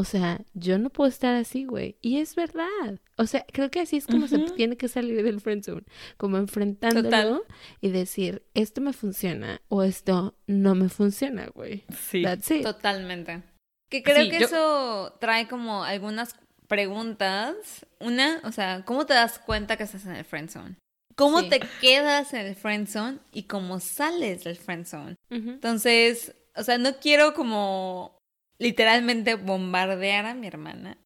O 0.00 0.04
sea, 0.04 0.40
yo 0.54 0.78
no 0.78 0.90
puedo 0.90 1.08
estar 1.08 1.34
así, 1.34 1.64
güey. 1.64 1.96
Y 2.00 2.18
es 2.18 2.36
verdad. 2.36 3.00
O 3.16 3.26
sea, 3.26 3.44
creo 3.52 3.68
que 3.68 3.80
así 3.80 3.96
es 3.96 4.06
como 4.06 4.28
se 4.28 4.38
tiene 4.38 4.76
que 4.76 4.86
salir 4.86 5.24
del 5.24 5.40
friendzone. 5.40 5.82
Como 6.16 6.36
enfrentándolo 6.38 7.08
Total. 7.10 7.40
y 7.80 7.88
decir, 7.90 8.44
esto 8.54 8.80
me 8.80 8.92
funciona 8.92 9.60
o 9.68 9.82
esto 9.82 10.36
no 10.46 10.76
me 10.76 10.88
funciona, 10.88 11.48
güey. 11.52 11.84
Sí. 12.10 12.22
That's 12.22 12.48
it. 12.52 12.62
Totalmente. 12.62 13.42
Que 13.90 14.04
creo 14.04 14.22
Sí, 14.24 14.30
que 14.30 14.38
yo- 14.40 14.46
eso 14.46 15.16
trae 15.20 15.48
como 15.48 15.82
algunas 15.82 16.36
preguntas. 16.68 17.56
Una, 17.98 18.40
o 18.44 18.52
sea, 18.52 18.84
¿cómo 18.84 19.04
te 19.04 19.14
das 19.14 19.38
cuenta 19.40 19.76
que 19.76 19.82
estás 19.82 20.06
en 20.06 20.12
el 20.14 20.24
friend 20.24 20.48
zone? 20.50 20.76
¿Cómo 21.16 21.40
Sí. 21.40 21.48
te 21.48 21.60
quedas 21.80 22.32
en 22.34 22.46
el 22.46 22.54
friend 22.54 22.86
zone 22.86 23.18
y 23.32 23.44
cómo 23.44 23.80
sales 23.80 24.44
del 24.44 24.56
friend 24.56 24.86
zone? 24.86 25.16
Entonces, 25.30 26.36
o 26.54 26.62
sea, 26.62 26.78
no 26.78 26.96
quiero 27.00 27.34
como 27.34 28.17
literalmente 28.58 29.34
bombardear 29.34 30.26
a 30.26 30.34
mi 30.34 30.46
hermana, 30.46 30.98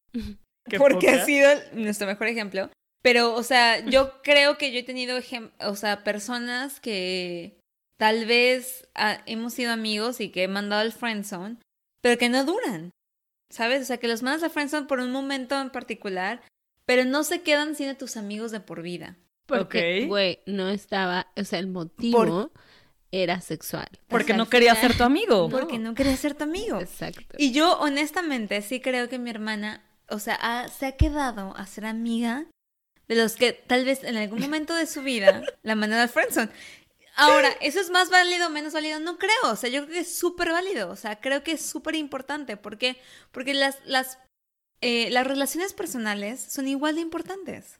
Qué 0.69 0.79
porque 0.79 1.09
poca. 1.09 1.23
ha 1.23 1.25
sido 1.25 1.51
nuestro 1.73 2.07
mejor 2.07 2.29
ejemplo. 2.29 2.71
Pero, 3.03 3.35
o 3.35 3.43
sea, 3.43 3.85
yo 3.85 4.23
creo 4.23 4.59
que 4.59 4.73
yo 4.73 4.79
he 4.79 4.85
tenido, 4.85 5.19
o 5.61 5.75
sea, 5.75 6.05
personas 6.05 6.79
que 6.81 7.59
tal 7.99 8.27
vez 8.27 8.89
ah, 8.95 9.23
hemos 9.27 9.55
sido 9.55 9.73
amigos 9.73 10.21
y 10.21 10.31
que 10.31 10.45
he 10.45 10.49
mandado 10.49 10.83
al 10.83 10.93
friendzone, 10.93 11.57
pero 12.01 12.17
que 12.17 12.29
no 12.29 12.45
duran, 12.45 12.91
¿sabes? 13.51 13.83
O 13.83 13.85
sea, 13.85 13.99
que 13.99 14.09
los 14.09 14.23
mandas 14.23 14.45
al 14.45 14.51
friendzone 14.51 14.87
por 14.87 15.01
un 15.01 15.11
momento 15.11 15.61
en 15.61 15.71
particular, 15.71 16.43
pero 16.87 17.05
no 17.05 17.25
se 17.25 17.43
quedan 17.43 17.75
siendo 17.75 17.97
tus 17.97 18.17
amigos 18.17 18.53
de 18.53 18.61
por 18.61 18.83
vida. 18.83 19.17
Porque, 19.47 20.07
güey, 20.07 20.39
no 20.47 20.69
estaba, 20.69 21.27
o 21.37 21.43
sea, 21.45 21.59
el 21.59 21.67
motivo 21.67 22.53
era 23.13 23.41
sexual. 23.41 23.89
Porque 24.09 24.25
O 24.33 24.35
sea, 24.35 24.37
no 24.39 24.49
quería 24.49 24.75
final- 24.75 24.89
ser 24.91 24.99
tu 24.99 25.05
amigo. 25.05 25.49
No. 25.49 25.49
Porque 25.61 25.79
no 25.79 25.95
quería 25.95 26.17
ser 26.17 26.35
tu 26.35 26.45
amigo. 26.45 26.81
Exacto. 26.81 27.37
Y 27.39 27.53
yo, 27.53 27.79
honestamente, 27.79 28.61
sí 28.63 28.81
creo 28.81 29.09
que 29.09 29.19
mi 29.19 29.31
hermana, 29.31 29.83
o 30.09 30.19
sea, 30.19 30.35
ha- 30.41 30.69
se 30.69 30.87
ha 30.87 30.93
quedado 30.97 31.55
a 31.57 31.67
ser 31.67 31.85
amiga 31.87 32.47
de 33.09 33.15
los 33.17 33.37
que 33.37 33.53
tal 33.53 33.85
vez 33.85 34.03
en 34.05 34.17
algún 34.17 34.41
momento 34.41 34.75
de 34.75 34.87
su 34.87 35.03
vida 35.03 35.43
la 35.63 35.75
mandaron 35.75 36.03
al 36.03 36.09
friendzone. 36.09 36.51
Ahora, 37.15 37.51
¿eso 37.61 37.79
es 37.79 37.91
más 37.91 38.09
válido 38.09 38.47
o 38.47 38.51
menos 38.51 38.73
válido? 38.73 38.99
No 38.99 39.19
creo. 39.19 39.33
O 39.53 39.57
sea, 39.57 39.69
yo 39.69 39.83
creo 39.83 39.93
que 39.95 40.01
es 40.01 40.17
súper 40.17 40.49
válido. 40.51 40.91
O 40.91 40.97
sea, 40.97 41.21
creo 41.21 41.43
que 41.45 41.53
es 41.53 41.61
súper 41.65 41.95
importante. 41.95 42.57
¿Por 42.57 42.79
qué? 42.79 42.97
Porque 43.33 43.53
las, 43.53 43.77
las, 43.85 44.19
eh, 44.81 45.11
las 45.11 45.27
relaciones 45.27 45.75
personales 45.75 46.41
son 46.41 46.69
igual 46.69 46.95
de 46.95 47.03
importantes. 47.03 47.79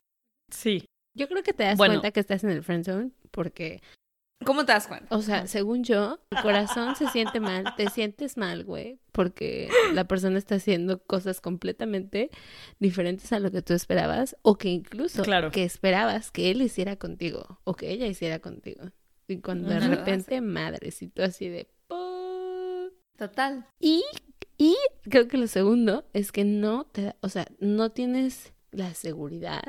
Sí. 0.51 0.85
Yo 1.17 1.29
creo 1.29 1.43
que 1.43 1.55
te 1.55 1.63
das 1.65 1.79
Bueno. 1.79 1.95
cuenta 1.95 2.11
que 2.11 2.21
estás 2.21 2.45
en 2.45 2.51
el 2.51 2.63
friendzone 2.63 3.11
porque, 3.31 3.81
¿Cómo 4.45 4.65
te 4.65 4.73
das 4.73 4.87
cuenta? 4.87 5.15
o 5.15 5.23
sea, 5.23 5.47
según 5.47 5.85
yo, 5.85 6.19
tu 6.31 6.37
corazón 6.43 6.97
se 6.97 7.07
siente 7.09 7.41
mal, 7.41 7.65
te 7.77 7.89
sientes 7.91 8.37
mal, 8.37 8.65
güey, 8.65 8.99
porque 9.13 9.69
la 9.95 10.05
persona 10.05 10.39
está 10.39 10.57
haciendo 10.57 11.03
cosas 11.05 11.41
completamente 11.41 12.31
diferentes 12.79 13.33
a 13.33 13.39
lo 13.41 13.51
que 13.51 13.63
tú 13.63 13.75
esperabas 13.75 14.37
o 14.43 14.57
que 14.59 14.69
incluso 14.71 15.23
Claro. 15.23 15.51
que 15.51 15.65
esperabas 15.65 16.31
que 16.31 16.51
él 16.51 16.63
hiciera 16.63 16.97
contigo 16.97 17.61
o 17.65 17.75
que 17.75 17.91
ella 17.91 18.07
hiciera 18.07 18.39
contigo. 18.39 18.85
Y 19.29 19.39
cuando 19.39 19.69
de 19.71 19.81
repente, 19.81 20.41
madres, 20.41 21.01
y 21.03 21.09
tú 21.09 21.23
así 21.23 21.49
de... 21.49 21.69
Total. 23.17 23.67
Y, 23.79 24.03
y 24.59 24.77
creo 25.09 25.29
que 25.29 25.37
lo 25.39 25.47
segundo 25.47 26.05
es 26.13 26.33
que 26.33 26.45
no 26.45 26.85
te, 26.87 27.03
da- 27.03 27.17
o 27.21 27.29
sea, 27.29 27.47
no 27.61 27.91
tienes 27.91 28.53
la 28.73 28.95
seguridad 28.95 29.63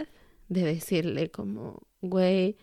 de 0.50 0.64
decirle 0.64 1.30
como, 1.30 1.84
güey, 2.02 2.58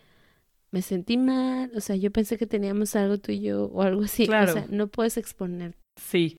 me 0.72 0.82
sentí 0.82 1.16
mal, 1.16 1.70
o 1.74 1.80
sea, 1.80 1.96
yo 1.96 2.10
pensé 2.10 2.38
que 2.38 2.46
teníamos 2.46 2.94
algo 2.96 3.18
tú 3.18 3.32
y 3.32 3.40
yo 3.40 3.64
o 3.66 3.82
algo 3.82 4.02
así. 4.02 4.26
Claro. 4.26 4.50
O 4.50 4.54
sea, 4.54 4.66
no 4.68 4.86
puedes 4.88 5.16
exponer. 5.16 5.76
Sí. 6.00 6.36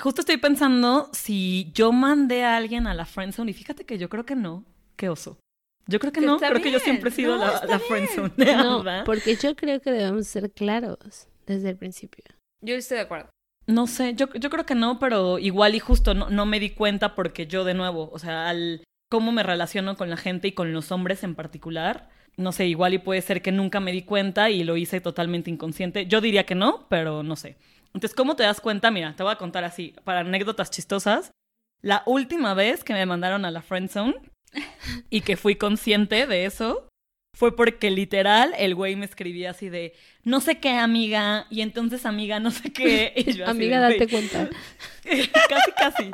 Justo 0.00 0.20
estoy 0.20 0.36
pensando 0.36 1.08
si 1.12 1.70
yo 1.74 1.92
mandé 1.92 2.44
a 2.44 2.56
alguien 2.56 2.86
a 2.86 2.94
la 2.94 3.06
friendzone 3.06 3.50
y 3.50 3.54
fíjate 3.54 3.84
que 3.84 3.98
yo 3.98 4.08
creo 4.08 4.24
que 4.24 4.36
no. 4.36 4.64
Qué 4.96 5.08
oso. 5.08 5.38
Yo 5.86 6.00
creo 6.00 6.12
que, 6.12 6.20
Que 6.20 6.26
no. 6.26 6.38
Creo 6.38 6.62
que 6.62 6.72
yo 6.72 6.80
siempre 6.80 7.10
he 7.10 7.12
sido 7.12 7.36
No, 7.36 7.46
la, 7.46 7.64
la 7.66 7.78
friendzone. 7.78 8.32
No, 8.36 8.82
¿verdad? 8.82 9.04
porque 9.04 9.36
yo 9.36 9.54
creo 9.54 9.80
que 9.80 9.92
debemos 9.92 10.26
ser 10.26 10.50
claros 10.50 11.28
desde 11.46 11.70
el 11.70 11.76
principio. 11.76 12.24
Yo 12.60 12.74
estoy 12.74 12.96
de 12.96 13.02
acuerdo. 13.04 13.30
No 13.66 13.86
sé, 13.86 14.14
yo, 14.14 14.32
yo 14.34 14.48
creo 14.48 14.64
que 14.64 14.76
no, 14.76 14.98
pero 14.98 15.38
igual 15.38 15.74
y 15.74 15.80
justo 15.80 16.14
no, 16.14 16.30
no 16.30 16.46
me 16.46 16.60
di 16.60 16.70
cuenta 16.70 17.14
porque 17.14 17.46
yo 17.46 17.64
de 17.64 17.74
nuevo, 17.74 18.10
o 18.12 18.18
sea, 18.18 18.48
al 18.48 18.84
cómo 19.10 19.32
me 19.32 19.42
relaciono 19.42 19.96
con 19.96 20.08
la 20.08 20.16
gente 20.16 20.48
y 20.48 20.52
con 20.52 20.72
los 20.72 20.92
hombres 20.92 21.24
en 21.24 21.34
particular, 21.34 22.08
no 22.36 22.52
sé, 22.52 22.66
igual 22.66 22.94
y 22.94 22.98
puede 22.98 23.22
ser 23.22 23.42
que 23.42 23.52
nunca 23.52 23.80
me 23.80 23.92
di 23.92 24.02
cuenta 24.02 24.50
y 24.50 24.64
lo 24.64 24.76
hice 24.76 25.00
totalmente 25.00 25.50
inconsciente. 25.50 26.06
Yo 26.06 26.20
diría 26.20 26.44
que 26.44 26.54
no, 26.54 26.86
pero 26.88 27.22
no 27.22 27.36
sé. 27.36 27.56
Entonces, 27.86 28.14
¿cómo 28.14 28.36
te 28.36 28.42
das 28.42 28.60
cuenta? 28.60 28.90
Mira, 28.90 29.14
te 29.16 29.22
voy 29.22 29.32
a 29.32 29.38
contar 29.38 29.64
así, 29.64 29.94
para 30.04 30.20
anécdotas 30.20 30.70
chistosas. 30.70 31.30
La 31.80 32.02
última 32.06 32.54
vez 32.54 32.84
que 32.84 32.92
me 32.92 33.06
mandaron 33.06 33.44
a 33.44 33.50
la 33.50 33.62
friend 33.62 33.88
zone 33.88 34.14
y 35.10 35.22
que 35.22 35.36
fui 35.36 35.56
consciente 35.56 36.26
de 36.26 36.44
eso 36.44 36.88
fue 37.36 37.54
porque 37.54 37.90
literal 37.90 38.54
el 38.56 38.74
güey 38.74 38.96
me 38.96 39.04
escribía 39.04 39.50
así 39.50 39.68
de 39.68 39.92
no 40.24 40.40
sé 40.40 40.58
qué 40.58 40.70
amiga 40.70 41.46
y 41.50 41.60
entonces 41.60 42.06
amiga 42.06 42.40
no 42.40 42.50
sé 42.50 42.72
qué 42.72 43.12
y 43.16 43.24
yo 43.32 43.44
así 43.44 43.50
Amiga, 43.50 43.78
de, 43.78 43.86
"Güey, 43.86 43.98
date 43.98 44.10
cuenta. 44.10 44.50
casi, 45.48 45.72
casi. 45.72 46.10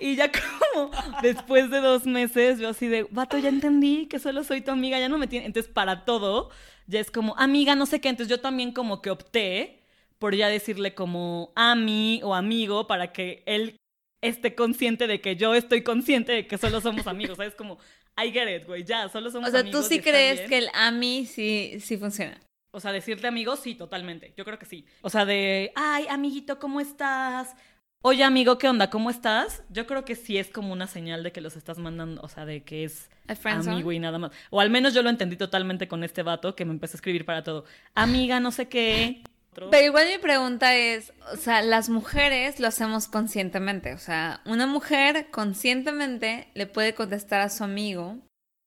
Y 0.00 0.16
ya 0.16 0.32
como 0.32 0.90
después 1.22 1.70
de 1.70 1.78
dos 1.78 2.06
meses, 2.06 2.58
yo 2.58 2.68
así 2.70 2.88
de, 2.88 3.06
vato, 3.10 3.38
ya 3.38 3.50
entendí 3.50 4.06
que 4.06 4.18
solo 4.18 4.42
soy 4.42 4.62
tu 4.62 4.72
amiga, 4.72 4.98
ya 4.98 5.08
no 5.08 5.16
me 5.16 5.28
tiene. 5.28 5.46
Entonces, 5.46 5.70
para 5.72 6.04
todo, 6.04 6.50
ya 6.88 6.98
es 6.98 7.12
como, 7.12 7.36
amiga, 7.38 7.76
no 7.76 7.86
sé 7.86 8.00
qué. 8.00 8.08
Entonces, 8.08 8.28
yo 8.28 8.40
también 8.40 8.72
como 8.72 9.00
que 9.00 9.10
opté 9.10 9.78
por 10.18 10.34
ya 10.34 10.48
decirle 10.48 10.92
como 10.92 11.52
ami 11.54 12.20
o 12.24 12.34
amigo 12.34 12.88
para 12.88 13.12
que 13.12 13.44
él 13.46 13.76
esté 14.22 14.56
consciente 14.56 15.06
de 15.06 15.20
que 15.20 15.36
yo 15.36 15.54
estoy 15.54 15.82
consciente 15.82 16.32
de 16.32 16.46
que 16.48 16.58
solo 16.58 16.80
somos 16.80 17.06
amigos. 17.06 17.36
¿Sabes? 17.36 17.54
Como, 17.54 17.78
I 18.16 18.30
get 18.30 18.48
it, 18.54 18.66
güey, 18.66 18.84
ya, 18.84 19.08
solo 19.08 19.30
somos 19.30 19.48
O 19.48 19.50
sea, 19.50 19.60
amigos. 19.60 19.82
tú 19.82 19.88
sí 19.88 20.00
crees 20.00 20.48
que 20.48 20.58
el 20.58 20.68
AMI 20.72 21.26
sí, 21.26 21.76
sí 21.80 21.96
funciona. 21.96 22.38
O 22.70 22.80
sea, 22.80 22.92
decirte 22.92 23.26
amigos, 23.26 23.60
sí, 23.60 23.74
totalmente. 23.74 24.34
Yo 24.36 24.44
creo 24.44 24.58
que 24.58 24.66
sí. 24.66 24.84
O 25.02 25.10
sea, 25.10 25.24
de, 25.24 25.72
ay, 25.76 26.06
amiguito, 26.08 26.58
¿cómo 26.58 26.80
estás? 26.80 27.54
Oye, 28.02 28.22
amigo, 28.22 28.58
¿qué 28.58 28.68
onda? 28.68 28.90
¿Cómo 28.90 29.10
estás? 29.10 29.62
Yo 29.70 29.86
creo 29.86 30.04
que 30.04 30.14
sí 30.14 30.36
es 30.36 30.50
como 30.50 30.72
una 30.72 30.86
señal 30.86 31.22
de 31.22 31.32
que 31.32 31.40
los 31.40 31.56
estás 31.56 31.78
mandando, 31.78 32.20
o 32.20 32.28
sea, 32.28 32.44
de 32.44 32.62
que 32.62 32.84
es 32.84 33.08
amigo 33.44 33.92
y 33.92 33.98
nada 33.98 34.18
más. 34.18 34.32
O 34.50 34.60
al 34.60 34.70
menos 34.70 34.92
yo 34.92 35.02
lo 35.02 35.08
entendí 35.08 35.36
totalmente 35.36 35.88
con 35.88 36.04
este 36.04 36.22
vato 36.22 36.54
que 36.54 36.64
me 36.64 36.72
empezó 36.72 36.96
a 36.96 36.98
escribir 36.98 37.24
para 37.24 37.42
todo. 37.42 37.64
Amiga, 37.94 38.40
no 38.40 38.50
sé 38.50 38.68
qué. 38.68 39.22
Otro. 39.54 39.70
Pero 39.70 39.86
igual 39.86 40.06
mi 40.10 40.18
pregunta 40.18 40.74
es, 40.76 41.12
o 41.32 41.36
sea, 41.36 41.62
las 41.62 41.88
mujeres 41.88 42.58
lo 42.58 42.66
hacemos 42.66 43.06
conscientemente, 43.06 43.94
o 43.94 43.98
sea, 43.98 44.40
una 44.46 44.66
mujer 44.66 45.28
conscientemente 45.30 46.48
le 46.54 46.66
puede 46.66 46.94
contestar 46.94 47.40
a 47.40 47.48
su 47.50 47.62
amigo 47.64 48.18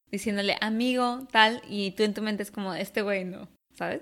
diciéndole 0.10 0.56
amigo 0.62 1.28
tal 1.32 1.62
y 1.67 1.91
tú 1.91 2.04
en 2.04 2.13
tu 2.13 2.21
mente 2.21 2.41
es 2.43 2.52
como 2.52 2.73
este 2.73 3.02
güey 3.02 3.26
no, 3.26 3.50
¿sabes? 3.76 4.02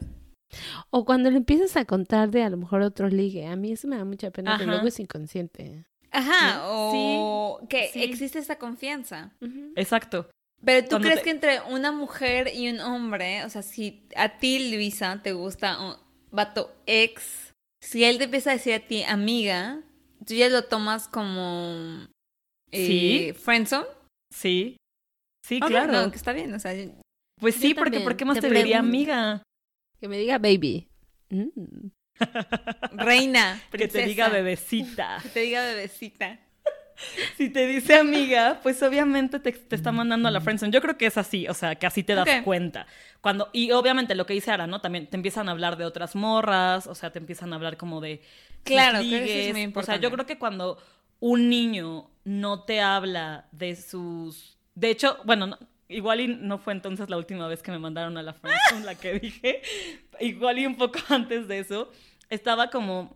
O 0.91 1.03
cuando 1.05 1.31
le 1.31 1.37
empiezas 1.37 1.75
a 1.77 1.85
contar 1.85 2.29
de 2.29 2.43
a 2.43 2.49
lo 2.49 2.57
mejor 2.57 2.81
otro 2.81 3.09
ligue. 3.09 3.47
A 3.47 3.55
mí 3.55 3.71
eso 3.71 3.87
me 3.87 3.97
da 3.97 4.05
mucha 4.05 4.29
pena, 4.29 4.51
pero 4.57 4.65
Ajá. 4.69 4.71
luego 4.73 4.87
es 4.87 4.99
inconsciente. 4.99 5.85
Ajá, 6.11 6.61
Sí. 6.91 7.15
o 7.19 7.59
que 7.67 7.89
sí. 7.91 8.03
existe 8.03 8.37
esa 8.39 8.57
confianza. 8.57 9.31
Exacto. 9.75 10.29
Pero 10.63 10.83
tú 10.83 10.91
Cuando 10.91 11.07
crees 11.07 11.19
te- 11.19 11.23
que 11.25 11.29
entre 11.31 11.61
una 11.69 11.91
mujer 11.91 12.51
y 12.53 12.69
un 12.69 12.79
hombre, 12.79 13.43
o 13.43 13.49
sea, 13.49 13.61
si 13.63 14.07
a 14.15 14.37
ti, 14.37 14.71
Luisa, 14.73 15.19
te 15.23 15.33
gusta 15.33 15.77
vato 16.31 16.75
ex, 16.85 17.53
si 17.81 18.03
él 18.03 18.17
te 18.17 18.25
empieza 18.25 18.51
a 18.51 18.53
decir 18.53 18.73
a 18.73 18.79
ti 18.79 19.03
amiga, 19.03 19.81
tú 20.25 20.33
ya 20.33 20.49
lo 20.49 20.65
tomas 20.65 21.07
como 21.07 22.07
eh, 22.71 22.87
Sí. 22.87 23.33
friendzone. 23.33 23.87
Sí. 24.33 24.77
Sí, 25.45 25.59
Ok, 25.61 25.67
claro. 25.69 25.93
no, 25.93 26.09
que 26.11 26.17
está 26.17 26.33
bien, 26.33 26.53
o 26.53 26.59
sea, 26.59 26.73
yo- 26.73 26.91
Pues 27.39 27.55
sí, 27.55 27.73
porque 27.73 27.91
también. 27.91 28.03
¿por 28.03 28.17
qué 28.17 28.25
más 28.25 28.39
Te 28.39 28.49
te, 28.49 28.53
diría 28.53 28.79
amiga? 28.79 29.43
Que 29.99 30.07
me 30.07 30.17
diga 30.17 30.37
baby. 30.39 30.87
Mm. 31.29 31.89
reina, 32.93 33.61
Que 33.71 33.77
te 33.77 33.87
princesa, 33.87 34.05
diga 34.07 34.29
bebecita. 34.29 35.19
que 35.21 35.29
te 35.29 35.39
diga 35.41 35.61
bebecita. 35.63 36.39
Si 37.37 37.49
te 37.49 37.67
dice 37.67 37.95
amiga, 37.95 38.59
pues 38.63 38.81
obviamente 38.83 39.39
te, 39.39 39.51
te 39.51 39.75
está 39.75 39.91
mandando 39.91 40.27
a 40.29 40.31
la 40.31 40.39
friendzone. 40.41 40.71
Yo 40.71 40.81
creo 40.81 40.97
que 40.97 41.05
es 41.07 41.17
así, 41.17 41.47
o 41.47 41.53
sea, 41.53 41.75
que 41.75 41.85
así 41.85 42.03
te 42.03 42.15
das 42.15 42.27
cuenta. 42.43 42.87
Cuando, 43.21 43.49
y 43.53 43.71
obviamente 43.71 44.15
lo 44.15 44.25
que 44.25 44.33
dice 44.33 44.51
Ara, 44.51 44.67
¿no? 44.67 44.79
También 44.81 45.07
te 45.07 45.17
empiezan 45.17 45.49
a 45.49 45.51
hablar 45.51 45.77
de 45.77 45.85
otras 45.85 46.15
morras, 46.15 46.87
o 46.87 46.95
sea, 46.95 47.11
te 47.11 47.19
empiezan 47.19 47.51
a 47.53 47.57
hablar 47.57 47.75
como 47.77 47.99
de 48.01 48.21
Claro, 48.63 48.99
creo 48.99 49.09
que 49.09 49.23
eso 49.39 49.47
es 49.49 49.51
muy 49.53 49.61
O 49.61 49.63
importante. 49.65 49.99
sea, 50.01 50.09
yo 50.09 50.13
creo 50.13 50.25
que 50.25 50.37
cuando 50.39 50.77
un 51.19 51.49
niño 51.49 52.09
no 52.23 52.63
te 52.63 52.81
habla 52.81 53.47
de 53.51 53.75
sus... 53.75 54.57
De 54.75 54.89
hecho, 54.89 55.17
bueno, 55.25 55.47
no- 55.47 55.59
igual 55.87 56.19
y 56.21 56.27
no 56.27 56.57
fue 56.57 56.73
entonces 56.73 57.09
la 57.09 57.17
última 57.17 57.47
vez 57.47 57.61
que 57.61 57.71
me 57.71 57.79
mandaron 57.79 58.17
a 58.17 58.23
la 58.23 58.33
friendzone, 58.33 58.85
la 58.85 58.95
que 58.95 59.19
dije. 59.19 59.61
Igual 60.19 60.59
y 60.59 60.65
un 60.65 60.75
poco 60.77 60.99
antes 61.09 61.47
de 61.47 61.59
eso, 61.59 61.91
estaba 62.29 62.69
como 62.69 63.15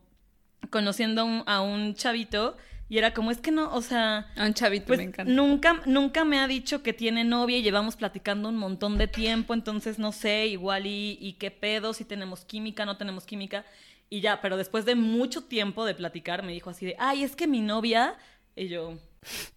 conociendo 0.70 1.22
a 1.22 1.24
un- 1.24 1.44
a 1.46 1.62
un 1.62 1.96
chavito 1.96 2.58
y 2.90 2.98
era 2.98 3.14
como, 3.14 3.32
es 3.32 3.40
que 3.40 3.52
no, 3.52 3.74
o 3.74 3.82
sea... 3.82 4.32
A 4.36 4.46
un 4.46 4.54
chavito 4.54 4.88
Pues 4.88 4.98
me 4.98 5.06
encanta. 5.06 5.32
nunca, 5.32 5.82
nunca 5.86 6.26
me 6.26 6.40
ha 6.40 6.48
dicho 6.48 6.82
que 6.84 6.92
tiene 6.92 7.24
novia 7.24 7.58
y 7.58 7.62
llevamos 7.62 7.96
platicando 7.96 8.50
un 8.50 8.58
montón 8.58 8.98
de 8.98 9.08
tiempo, 9.08 9.54
entonces 9.54 10.00
no 10.00 10.12
sé, 10.12 10.48
igual 10.48 10.88
y, 10.88 11.18
y 11.22 11.34
qué 11.34 11.52
pedo, 11.52 11.94
si 11.94 12.04
tenemos 12.04 12.46
química, 12.46 12.86
no 12.86 12.98
tenemos 12.98 13.26
química. 13.26 13.64
Y 14.10 14.22
ya, 14.22 14.42
pero 14.42 14.58
después 14.58 14.86
de 14.86 14.96
mucho 14.96 15.44
tiempo 15.44 15.86
de 15.86 15.94
platicar, 15.94 16.42
me 16.42 16.52
dijo 16.52 16.72
así 16.72 16.86
de, 16.88 16.96
ay, 16.98 17.24
es 17.24 17.36
que 17.36 17.46
mi 17.46 17.62
novia. 17.62 18.18
Y 18.56 18.68
yo, 18.68 18.98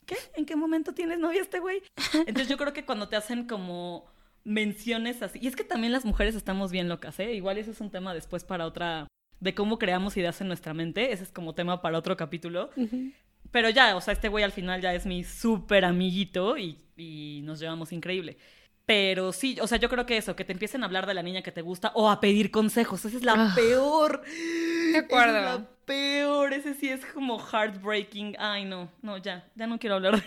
¿qué? 0.04 0.16
¿En 0.36 0.44
qué 0.44 0.54
momento 0.54 0.92
tienes 0.92 1.18
novia 1.18 1.40
este 1.40 1.58
güey? 1.58 1.82
Entonces 2.12 2.48
yo 2.48 2.58
creo 2.58 2.74
que 2.74 2.84
cuando 2.84 3.08
te 3.08 3.16
hacen 3.16 3.46
como 3.46 4.04
menciones 4.44 5.22
así, 5.22 5.38
y 5.40 5.46
es 5.46 5.56
que 5.56 5.64
también 5.64 5.92
las 5.92 6.04
mujeres 6.04 6.34
estamos 6.34 6.70
bien 6.70 6.88
locas, 6.88 7.18
¿eh? 7.20 7.32
Igual 7.32 7.56
ese 7.58 7.70
es 7.70 7.80
un 7.80 7.90
tema 7.90 8.12
después 8.12 8.44
para 8.44 8.66
otra, 8.66 9.06
de 9.42 9.54
cómo 9.54 9.78
creamos 9.78 10.16
ideas 10.16 10.40
en 10.40 10.48
nuestra 10.48 10.72
mente, 10.72 11.12
ese 11.12 11.24
es 11.24 11.32
como 11.32 11.54
tema 11.54 11.82
para 11.82 11.98
otro 11.98 12.16
capítulo. 12.16 12.70
Pero 13.50 13.68
ya, 13.70 13.96
o 13.96 14.00
sea, 14.00 14.14
este 14.14 14.28
güey 14.28 14.44
al 14.44 14.52
final 14.52 14.80
ya 14.80 14.94
es 14.94 15.04
mi 15.04 15.24
súper 15.24 15.84
amiguito 15.84 16.56
y, 16.56 16.78
y 16.96 17.40
nos 17.44 17.58
llevamos 17.60 17.92
increíble. 17.92 18.38
Pero 18.86 19.32
sí, 19.32 19.58
o 19.60 19.66
sea, 19.66 19.78
yo 19.78 19.88
creo 19.88 20.06
que 20.06 20.16
eso, 20.16 20.34
que 20.34 20.44
te 20.44 20.52
empiecen 20.52 20.82
a 20.82 20.86
hablar 20.86 21.06
de 21.06 21.14
la 21.14 21.22
niña 21.22 21.42
que 21.42 21.52
te 21.52 21.62
gusta 21.62 21.92
o 21.94 22.10
a 22.10 22.20
pedir 22.20 22.50
consejos, 22.50 23.04
esa 23.04 23.16
es 23.16 23.22
la 23.24 23.34
Ah. 23.36 23.52
peor. 23.54 24.22
De 24.92 24.98
acuerdo. 24.98 25.38
Esa 25.38 25.54
es 25.54 25.60
la 25.60 25.68
peor, 25.84 26.52
ese 26.52 26.74
sí 26.74 26.88
es 26.88 27.04
como 27.06 27.38
heartbreaking. 27.38 28.36
Ay, 28.38 28.64
no, 28.64 28.90
no, 29.02 29.18
ya, 29.18 29.48
ya 29.54 29.66
no 29.66 29.78
quiero 29.78 29.96
hablar 29.96 30.16
de 30.16 30.22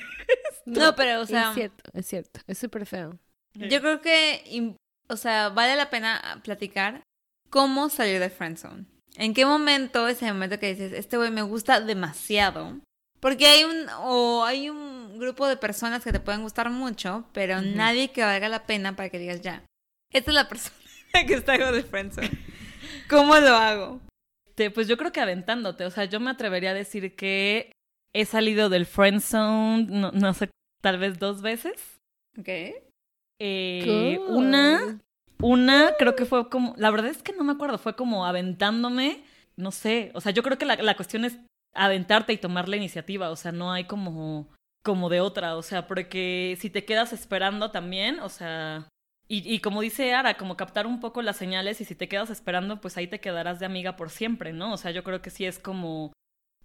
No, 0.66 0.96
pero, 0.96 1.22
o 1.22 1.26
sea, 1.26 1.50
es 1.50 1.56
cierto, 1.56 1.84
es 1.94 2.06
cierto. 2.08 2.40
Es 2.48 2.58
súper 2.58 2.86
feo. 2.86 3.18
yo 3.54 3.80
creo 3.82 4.02
que, 4.02 4.76
o 5.10 5.18
sea, 5.18 5.50
vale 5.50 5.76
la 5.76 5.90
pena 5.90 6.40
platicar 6.44 7.04
cómo 7.50 7.90
salir 7.90 8.20
de 8.20 8.30
friendzone. 8.30 8.86
¿En 9.18 9.34
qué 9.34 9.46
momento, 9.46 10.08
ese 10.08 10.26
momento 10.32 10.60
que 10.60 10.74
dices, 10.74 10.92
este 10.94 11.18
güey 11.18 11.32
me 11.32 11.42
gusta 11.42 11.80
demasiado? 11.80 12.80
Porque 13.20 13.48
hay 13.48 13.64
un, 13.64 13.88
o 14.02 14.44
hay 14.44 14.70
un 14.70 15.18
grupo 15.18 15.48
de 15.48 15.58
personas 15.58 16.04
que 16.04 16.12
te 16.12 16.20
pueden 16.20 16.44
gustar 16.44 16.70
mucho, 16.70 17.26
pero 17.34 17.62
nadie 17.62 18.12
que 18.12 18.22
valga 18.24 18.50
la 18.50 18.66
pena 18.66 18.96
para 18.96 19.10
que 19.10 19.20
digas, 19.20 19.42
ya, 19.42 19.64
esta 20.12 20.32
es 20.32 20.36
la 20.36 20.50
persona 20.50 20.76
que 21.28 21.34
está 21.34 21.72
de 21.72 21.84
friendzone. 21.84 22.30
¿Cómo 23.10 23.38
lo 23.38 23.56
hago? 23.56 24.02
Pues 24.74 24.88
yo 24.88 24.98
creo 24.98 25.12
que 25.12 25.22
aventándote, 25.22 25.86
o 25.86 25.92
sea, 25.92 26.06
yo 26.06 26.20
me 26.20 26.32
atrevería 26.32 26.72
a 26.72 26.76
decir 26.76 27.16
que 27.16 27.72
he 28.14 28.26
salido 28.26 28.70
del 28.70 28.86
friend 28.86 29.22
zone, 29.22 29.88
no, 29.90 30.12
no 30.12 30.34
sé, 30.34 30.50
tal 30.82 30.98
vez 30.98 31.20
dos 31.20 31.42
veces. 31.42 32.00
Ok. 32.40 32.50
Eh, 33.42 34.18
Cool. 34.18 34.38
una, 34.38 35.00
una 35.42 35.94
creo 35.98 36.16
que 36.16 36.26
fue 36.26 36.50
como, 36.50 36.74
la 36.78 36.92
verdad 36.92 37.12
es 37.12 37.22
que 37.22 37.34
no 37.34 37.44
me 37.44 37.54
acuerdo, 37.54 37.78
fue 37.78 37.96
como 37.96 38.26
aventándome, 38.26 39.24
no 39.56 39.72
sé, 39.72 40.12
o 40.14 40.22
sea, 40.22 40.32
yo 40.32 40.44
creo 40.44 40.58
que 40.58 40.66
la, 40.66 40.76
la 40.76 40.96
cuestión 40.96 41.26
es 41.26 41.38
aventarte 41.74 42.34
y 42.34 42.38
tomar 42.38 42.70
la 42.70 42.78
iniciativa, 42.78 43.30
o 43.30 43.36
sea, 43.36 43.52
no 43.52 43.72
hay 43.72 43.86
como, 43.86 44.48
como 44.84 45.10
de 45.10 45.22
otra, 45.22 45.58
o 45.58 45.62
sea, 45.62 45.88
porque 45.88 46.58
si 46.60 46.70
te 46.70 46.86
quedas 46.86 47.14
esperando 47.14 47.72
también, 47.72 48.20
o 48.20 48.30
sea, 48.30 48.88
y, 49.28 49.52
y 49.52 49.60
como 49.60 49.82
dice 49.82 50.14
Ara, 50.14 50.36
como 50.36 50.56
captar 50.56 50.86
un 50.86 51.00
poco 51.00 51.22
las 51.22 51.38
señales 51.38 51.82
y 51.82 51.86
si 51.86 51.96
te 51.96 52.08
quedas 52.08 52.30
esperando, 52.30 52.80
pues 52.80 52.96
ahí 52.98 53.08
te 53.08 53.20
quedarás 53.20 53.60
de 53.60 53.66
amiga 53.66 53.96
por 53.96 54.12
siempre, 54.12 54.54
¿no? 54.54 54.74
O 54.74 54.78
sea, 54.78 54.92
yo 54.92 55.04
creo 55.04 55.22
que 55.22 55.32
sí 55.32 55.46
es 55.46 55.58
como 55.58 56.14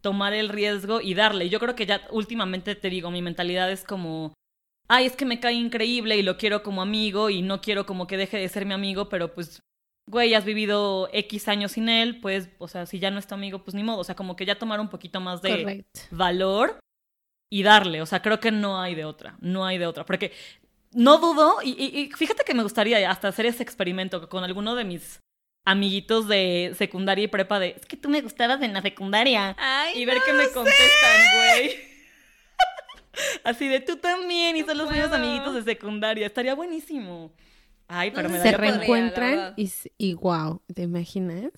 tomar 0.02 0.34
el 0.34 0.50
riesgo 0.50 1.00
y 1.00 1.14
darle. 1.14 1.48
Yo 1.48 1.58
creo 1.58 1.74
que 1.74 1.86
ya 1.86 2.06
últimamente 2.10 2.74
te 2.74 2.90
digo, 2.90 3.10
mi 3.10 3.22
mentalidad 3.22 3.70
es 3.70 3.84
como, 3.84 4.34
ay, 4.92 5.06
es 5.06 5.14
que 5.16 5.24
me 5.24 5.38
cae 5.38 5.54
increíble 5.54 6.16
y 6.16 6.22
lo 6.22 6.36
quiero 6.36 6.62
como 6.62 6.82
amigo 6.82 7.30
y 7.30 7.42
no 7.42 7.60
quiero 7.60 7.86
como 7.86 8.06
que 8.06 8.16
deje 8.16 8.38
de 8.38 8.48
ser 8.48 8.66
mi 8.66 8.74
amigo, 8.74 9.08
pero 9.08 9.32
pues, 9.32 9.62
güey, 10.10 10.34
has 10.34 10.44
vivido 10.44 11.08
X 11.12 11.46
años 11.48 11.72
sin 11.72 11.88
él, 11.88 12.20
pues, 12.20 12.48
o 12.58 12.66
sea, 12.66 12.86
si 12.86 12.98
ya 12.98 13.10
no 13.12 13.18
es 13.20 13.26
tu 13.28 13.34
amigo, 13.34 13.62
pues 13.62 13.74
ni 13.76 13.84
modo. 13.84 13.98
O 13.98 14.04
sea, 14.04 14.16
como 14.16 14.34
que 14.34 14.44
ya 14.46 14.58
tomar 14.58 14.80
un 14.80 14.88
poquito 14.88 15.20
más 15.20 15.40
de 15.42 15.84
valor 16.10 16.80
y 17.52 17.62
darle. 17.62 18.02
O 18.02 18.06
sea, 18.06 18.20
creo 18.20 18.40
que 18.40 18.50
no 18.50 18.80
hay 18.80 18.94
de 18.96 19.04
otra, 19.04 19.36
no 19.40 19.64
hay 19.64 19.78
de 19.78 19.86
otra. 19.86 20.04
Porque 20.04 20.32
no 20.92 21.18
dudo, 21.18 21.58
y, 21.62 21.70
y- 21.70 22.00
y 22.00 22.10
fíjate 22.10 22.42
que 22.44 22.54
me 22.54 22.64
gustaría 22.64 23.08
hasta 23.08 23.28
hacer 23.28 23.46
ese 23.46 23.62
experimento 23.62 24.28
con 24.28 24.42
alguno 24.42 24.74
de 24.74 24.84
mis 24.84 25.20
amiguitos 25.64 26.26
de 26.26 26.74
secundaria 26.76 27.24
y 27.24 27.28
prepa 27.28 27.60
de, 27.60 27.76
es 27.78 27.86
que 27.86 27.96
tú 27.96 28.08
me 28.08 28.22
gustabas 28.22 28.60
en 28.62 28.72
la 28.72 28.82
secundaria. 28.82 29.54
Ay, 29.58 29.92
Y 30.00 30.04
ver 30.04 30.16
no 30.18 30.22
qué 30.24 30.32
me 30.32 30.46
sé. 30.46 30.52
contestan, 30.52 31.20
güey. 31.36 31.89
Así 33.44 33.68
de 33.68 33.80
tú 33.80 33.96
también 33.96 34.56
y 34.56 34.62
son 34.62 34.78
los 34.78 34.90
mismos 34.90 35.12
amiguitos 35.12 35.54
de 35.54 35.62
secundaria. 35.62 36.26
Estaría 36.26 36.54
buenísimo. 36.54 37.32
Ay, 37.88 38.12
pero 38.12 38.28
No 38.28 38.34
me 38.34 38.40
sé 38.40 38.50
Se 38.50 38.52
podría, 38.56 38.70
reencuentran 38.72 39.54
y, 39.98 40.14
wow, 40.14 40.62
¿te 40.72 40.82
imaginas? 40.82 41.50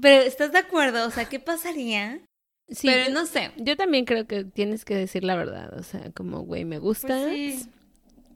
Pero, 0.00 0.22
¿estás 0.22 0.52
de 0.52 0.58
acuerdo? 0.58 1.06
O 1.06 1.10
sea, 1.10 1.24
¿qué 1.24 1.40
pasaría? 1.40 2.20
Sí, 2.68 2.88
pero 2.88 3.06
yo, 3.06 3.14
no 3.14 3.24
sé. 3.24 3.50
yo 3.56 3.76
también 3.76 4.04
creo 4.04 4.26
que 4.26 4.44
tienes 4.44 4.84
que 4.84 4.94
decir 4.94 5.24
la 5.24 5.34
verdad, 5.36 5.72
o 5.78 5.82
sea, 5.82 6.10
como, 6.12 6.40
güey, 6.40 6.66
me 6.66 6.78
gustas 6.78 7.22
Pues 7.22 7.62
sí. 7.62 7.70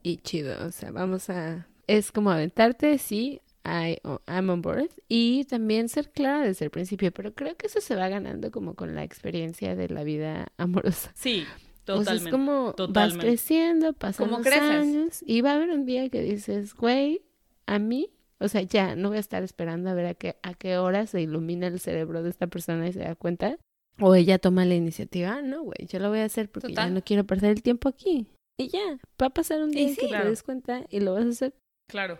y 0.02 0.16
chido, 0.18 0.66
o 0.66 0.72
sea, 0.72 0.90
vamos 0.90 1.28
a... 1.28 1.66
Es 1.86 2.10
como 2.10 2.30
aventarte, 2.30 2.96
sí, 2.96 3.42
I, 3.66 3.98
oh, 4.04 4.20
I'm 4.26 4.48
on 4.48 4.62
board, 4.62 4.88
y 5.06 5.44
también 5.44 5.90
ser 5.90 6.10
clara 6.10 6.40
desde 6.42 6.64
el 6.64 6.70
principio, 6.70 7.12
pero 7.12 7.34
creo 7.34 7.54
que 7.56 7.66
eso 7.66 7.82
se 7.82 7.94
va 7.94 8.08
ganando 8.08 8.50
como 8.50 8.74
con 8.74 8.94
la 8.94 9.04
experiencia 9.04 9.76
de 9.76 9.88
la 9.90 10.02
vida 10.02 10.48
amorosa. 10.56 11.12
Sí, 11.14 11.46
O 11.88 12.04
sea, 12.04 12.14
totalmente. 12.14 12.28
es 12.28 12.30
como 12.30 12.74
vas 12.90 13.18
creciendo, 13.18 13.92
pasan 13.92 14.30
los 14.30 14.40
creces. 14.40 14.62
años, 14.62 15.22
y 15.26 15.40
va 15.40 15.52
a 15.52 15.54
haber 15.56 15.70
un 15.70 15.84
día 15.84 16.08
que 16.08 16.20
dices, 16.22 16.74
güey, 16.74 17.22
a 17.66 17.78
mí, 17.78 18.10
o 18.38 18.48
sea, 18.48 18.62
ya, 18.62 18.94
no 18.96 19.08
voy 19.08 19.16
a 19.18 19.20
estar 19.20 19.42
esperando 19.42 19.90
a 19.90 19.94
ver 19.94 20.06
a 20.06 20.14
qué, 20.14 20.36
a 20.42 20.54
qué 20.54 20.78
hora 20.78 21.06
se 21.06 21.20
ilumina 21.22 21.66
el 21.66 21.80
cerebro 21.80 22.22
de 22.22 22.30
esta 22.30 22.46
persona 22.46 22.86
y 22.88 22.92
se 22.92 23.00
da 23.00 23.14
cuenta. 23.14 23.56
O 24.00 24.14
ella 24.14 24.38
toma 24.38 24.64
la 24.64 24.74
iniciativa, 24.74 25.34
"Ah, 25.34 25.42
no, 25.42 25.62
güey, 25.62 25.86
yo 25.86 25.98
lo 25.98 26.08
voy 26.08 26.20
a 26.20 26.24
hacer 26.24 26.50
porque 26.50 26.68
Total. 26.68 26.88
ya 26.88 26.94
no 26.94 27.02
quiero 27.02 27.24
perder 27.24 27.50
el 27.52 27.62
tiempo 27.62 27.88
aquí. 27.88 28.26
Y 28.58 28.68
ya, 28.68 28.98
va 29.20 29.26
a 29.26 29.30
pasar 29.30 29.62
un 29.62 29.70
día 29.70 29.82
Y 29.82 29.88
en 29.90 29.96
que 29.96 30.08
te 30.08 30.24
des 30.24 30.42
cuenta 30.42 30.84
y 30.88 31.00
lo 31.00 31.14
vas 31.14 31.24
a 31.24 31.28
hacer. 31.28 31.54
Claro. 31.90 32.18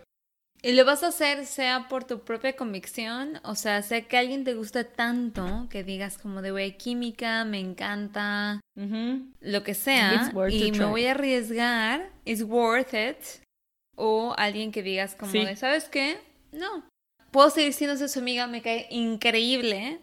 Y 0.65 0.71
lo 0.73 0.85
vas 0.85 1.03
a 1.03 1.07
hacer 1.07 1.45
sea 1.45 1.87
por 1.89 2.05
tu 2.05 2.21
propia 2.23 2.55
convicción, 2.55 3.39
o 3.43 3.53
sea, 3.55 3.81
sea 3.81 4.01
que 4.07 4.17
alguien 4.17 4.45
te 4.45 4.53
guste 4.53 4.85
tanto 4.85 5.67
que 5.69 5.83
digas 5.83 6.17
como 6.17 6.41
de, 6.41 6.51
güey, 6.51 6.77
química, 6.77 7.43
me 7.43 7.59
encanta, 7.59 8.61
lo 9.41 9.63
que 9.63 9.73
sea, 9.73 10.31
y 10.49 10.71
me 10.71 10.77
try. 10.77 10.85
voy 10.85 11.05
a 11.05 11.11
arriesgar, 11.11 12.09
it's 12.23 12.43
worth 12.43 12.93
it. 12.93 13.17
O 13.95 14.33
alguien 14.37 14.71
que 14.71 14.81
digas 14.81 15.15
como 15.15 15.31
Sí. 15.33 15.43
de, 15.45 15.55
¿sabes 15.57 15.89
qué? 15.89 16.17
No. 16.53 16.87
Puedo 17.31 17.49
seguir 17.49 17.73
siendo 17.73 17.95
su 18.07 18.19
amiga, 18.19 18.47
me 18.47 18.61
cae 18.61 18.87
increíble, 18.89 19.99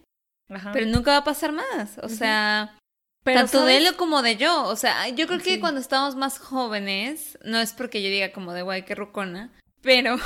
Ajá. 0.50 0.72
pero 0.72 0.84
nunca 0.86 1.12
va 1.12 1.16
a 1.18 1.24
pasar 1.24 1.52
más. 1.52 1.98
O 2.02 2.08
sea, 2.10 2.76
Pero, 3.24 3.40
tanto 3.40 3.64
de 3.64 3.78
él 3.78 3.96
como 3.96 4.20
de 4.22 4.36
yo. 4.36 4.64
O 4.64 4.76
sea, 4.76 5.08
yo 5.08 5.26
creo 5.26 5.38
que 5.40 5.54
Sí. 5.54 5.60
cuando 5.60 5.80
estamos 5.80 6.16
más 6.16 6.38
jóvenes, 6.38 7.38
no 7.44 7.58
es 7.58 7.72
porque 7.72 8.02
yo 8.02 8.10
diga 8.10 8.30
como 8.32 8.52
de 8.52 8.62
guay, 8.62 8.82
qué 8.84 8.94
rucona, 8.94 9.50
pero 9.82 10.16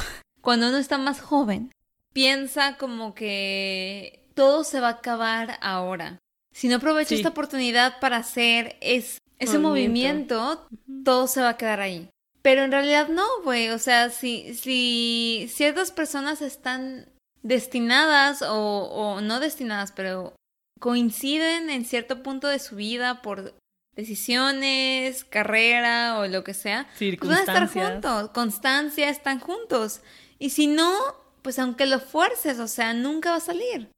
cuando 0.44 0.68
uno 0.68 0.76
está 0.78 0.98
más 0.98 1.20
joven, 1.20 1.72
piensa 2.12 2.76
como 2.76 3.14
que 3.14 4.28
todo 4.34 4.62
se 4.64 4.80
va 4.80 4.88
a 4.88 4.92
acabar 4.92 5.58
ahora. 5.60 6.18
Si 6.54 6.68
no 6.68 6.76
aprovecho 6.76 7.08
Sí. 7.10 7.16
esta 7.16 7.30
oportunidad 7.30 7.98
para 7.98 8.18
hacer 8.18 8.76
es, 8.80 9.18
ese 9.38 9.58
Movimiento. 9.58 10.36
movimiento, 10.38 10.68
todo 11.04 11.26
se 11.26 11.40
va 11.40 11.50
a 11.50 11.56
quedar 11.56 11.80
ahí. 11.80 12.08
Pero 12.42 12.62
en 12.62 12.70
realidad 12.72 13.08
no, 13.08 13.24
güey. 13.42 13.70
O 13.70 13.78
sea, 13.78 14.10
si, 14.10 14.54
si 14.54 15.48
ciertas 15.52 15.90
personas 15.90 16.42
están 16.42 17.08
destinadas 17.42 18.42
o, 18.42 18.54
o 18.54 19.20
no 19.20 19.40
destinadas, 19.40 19.92
pero 19.92 20.34
coinciden 20.78 21.70
en 21.70 21.84
cierto 21.84 22.22
punto 22.22 22.46
de 22.48 22.58
su 22.58 22.76
vida 22.76 23.22
por 23.22 23.54
decisiones, 23.96 25.24
carrera 25.24 26.18
o 26.18 26.26
lo 26.26 26.44
que 26.44 26.54
sea, 26.54 26.86
pues 26.98 27.18
van 27.20 27.32
a 27.32 27.40
estar 27.40 27.68
juntos, 27.68 28.30
constancia, 28.30 29.08
están 29.08 29.40
juntos. 29.40 30.00
Y 30.44 30.50
si 30.50 30.66
no, 30.66 30.92
pues 31.40 31.58
aunque 31.58 31.86
lo 31.86 32.00
fuerces, 32.00 32.58
o 32.58 32.68
sea, 32.68 32.92
nunca 32.92 33.30
va 33.30 33.36
a 33.36 33.40
salir. 33.40 33.88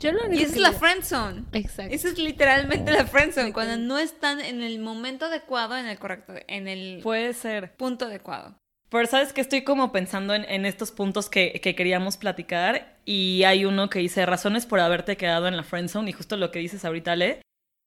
Yo 0.00 0.12
lo 0.12 0.32
Y 0.32 0.38
esa 0.42 0.54
es 0.54 0.56
la 0.56 0.72
yo- 0.72 0.78
friendzone. 0.78 1.44
Exacto. 1.52 1.94
Esa 1.94 2.08
es 2.08 2.18
literalmente 2.18 2.90
la 2.90 3.06
friendzone, 3.06 3.48
Exacto. 3.48 3.52
cuando 3.52 3.76
no 3.76 3.98
están 3.98 4.40
en 4.40 4.62
el 4.62 4.78
momento 4.78 5.26
adecuado, 5.26 5.76
en 5.76 5.86
el 5.86 5.98
correcto, 5.98 6.32
en 6.48 6.68
el 6.68 7.00
Puede 7.02 7.34
ser. 7.34 7.74
punto 7.76 8.06
adecuado. 8.06 8.56
Pero 8.88 9.06
sabes 9.06 9.32
que 9.34 9.40
estoy 9.42 9.62
como 9.62 9.92
pensando 9.92 10.34
en, 10.34 10.44
en 10.44 10.64
estos 10.64 10.90
puntos 10.90 11.28
que, 11.28 11.60
que 11.62 11.74
queríamos 11.74 12.16
platicar 12.16 12.96
y 13.04 13.42
hay 13.44 13.66
uno 13.66 13.90
que 13.90 13.98
dice 13.98 14.24
razones 14.24 14.64
por 14.66 14.80
haberte 14.80 15.16
quedado 15.18 15.48
en 15.48 15.56
la 15.58 15.64
friendzone 15.64 16.08
y 16.08 16.12
justo 16.14 16.36
lo 16.38 16.50
que 16.50 16.60
dices 16.60 16.84
ahorita, 16.84 17.14
Le. 17.14 17.42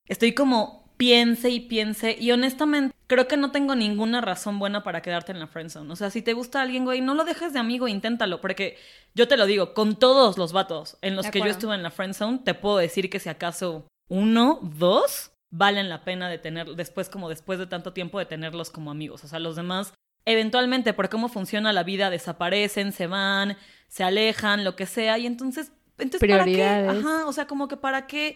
Estoy 0.07 0.33
como 0.33 0.87
piense 0.97 1.49
y 1.49 1.62
piense 1.62 2.17
y 2.19 2.31
honestamente 2.31 2.95
creo 3.07 3.27
que 3.27 3.38
no 3.38 3.51
tengo 3.51 3.75
ninguna 3.75 4.19
razón 4.19 4.60
buena 4.60 4.83
para 4.83 5.01
quedarte 5.01 5.31
en 5.31 5.39
la 5.39 5.47
friendzone. 5.47 5.91
O 5.91 5.95
sea, 5.95 6.10
si 6.10 6.21
te 6.21 6.33
gusta 6.33 6.62
alguien, 6.62 6.83
güey, 6.83 7.01
no 7.01 7.13
lo 7.13 7.23
dejes 7.23 7.53
de 7.53 7.60
amigo, 7.60 7.88
inténtalo, 7.88 8.41
porque 8.41 8.77
yo 9.13 9.27
te 9.27 9.38
lo 9.38 9.45
digo, 9.45 9.73
con 9.73 9.95
todos 9.95 10.38
los 10.38 10.51
vatos 10.51 10.97
en 11.01 11.15
los 11.15 11.27
que 11.27 11.39
yo 11.39 11.45
estuve 11.45 11.75
en 11.75 11.83
la 11.83 11.91
friendzone, 11.91 12.39
te 12.39 12.53
puedo 12.53 12.77
decir 12.77 13.10
que 13.10 13.19
si 13.19 13.29
acaso 13.29 13.88
uno, 14.10 14.60
dos, 14.62 15.31
valen 15.49 15.88
la 15.88 16.03
pena 16.03 16.29
de 16.29 16.38
tener 16.38 16.67
después 16.75 17.10
como 17.10 17.29
después 17.29 17.60
de 17.60 17.67
tanto 17.67 17.93
tiempo 17.93 18.19
de 18.19 18.25
tenerlos 18.25 18.69
como 18.69 18.91
amigos. 18.91 19.23
O 19.23 19.27
sea, 19.27 19.39
los 19.39 19.55
demás 19.55 19.93
eventualmente 20.27 20.93
por 20.93 21.07
cómo 21.07 21.29
funciona 21.29 21.71
la 21.71 21.83
vida 21.83 22.10
desaparecen, 22.10 22.91
se 22.91 23.07
van, 23.07 23.55
se 23.88 24.03
alejan, 24.03 24.65
lo 24.65 24.75
que 24.75 24.86
sea, 24.86 25.17
y 25.17 25.25
entonces, 25.25 25.71
entonces 25.97 26.29
¿para 26.29 26.43
qué? 26.43 26.65
Ajá, 26.65 27.25
o 27.25 27.31
sea, 27.31 27.47
como 27.47 27.69
que 27.69 27.77
para 27.77 28.07
qué 28.07 28.36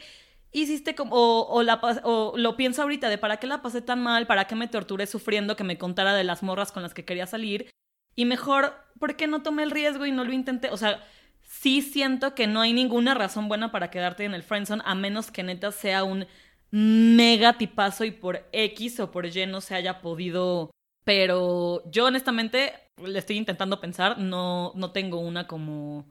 hiciste 0.51 0.95
como 0.95 1.15
o, 1.15 1.61
o 1.61 2.01
o 2.03 2.37
lo 2.37 2.57
pienso 2.57 2.81
ahorita 2.81 3.09
de 3.09 3.17
para 3.17 3.37
qué 3.37 3.47
la 3.47 3.61
pasé 3.61 3.81
tan 3.81 4.01
mal, 4.01 4.27
para 4.27 4.45
qué 4.45 4.55
me 4.55 4.67
torturé 4.67 5.07
sufriendo 5.07 5.55
que 5.55 5.63
me 5.63 5.77
contara 5.77 6.13
de 6.13 6.23
las 6.23 6.43
morras 6.43 6.71
con 6.71 6.83
las 6.83 6.93
que 6.93 7.05
quería 7.05 7.27
salir 7.27 7.69
y 8.15 8.25
mejor, 8.25 8.73
¿por 8.99 9.15
qué 9.15 9.27
no 9.27 9.41
tomé 9.41 9.63
el 9.63 9.71
riesgo 9.71 10.05
y 10.05 10.11
no 10.11 10.23
lo 10.23 10.33
intenté? 10.33 10.69
O 10.69 10.77
sea, 10.77 11.03
sí 11.41 11.81
siento 11.81 12.35
que 12.35 12.47
no 12.47 12.61
hay 12.61 12.73
ninguna 12.73 13.13
razón 13.13 13.47
buena 13.47 13.71
para 13.71 13.89
quedarte 13.89 14.25
en 14.25 14.33
el 14.33 14.43
friendzone 14.43 14.83
a 14.85 14.95
menos 14.95 15.31
que 15.31 15.43
neta 15.43 15.71
sea 15.71 16.03
un 16.03 16.27
mega 16.71 17.57
tipazo 17.57 18.05
y 18.05 18.11
por 18.11 18.47
X 18.51 18.99
o 18.99 19.11
por 19.11 19.25
Y 19.25 19.45
no 19.45 19.61
se 19.61 19.75
haya 19.75 20.01
podido. 20.01 20.71
Pero 21.03 21.83
yo 21.89 22.05
honestamente 22.05 22.73
le 23.03 23.17
estoy 23.17 23.37
intentando 23.37 23.81
pensar, 23.81 24.19
no, 24.19 24.73
no 24.75 24.91
tengo 24.91 25.19
una 25.19 25.47
como 25.47 26.05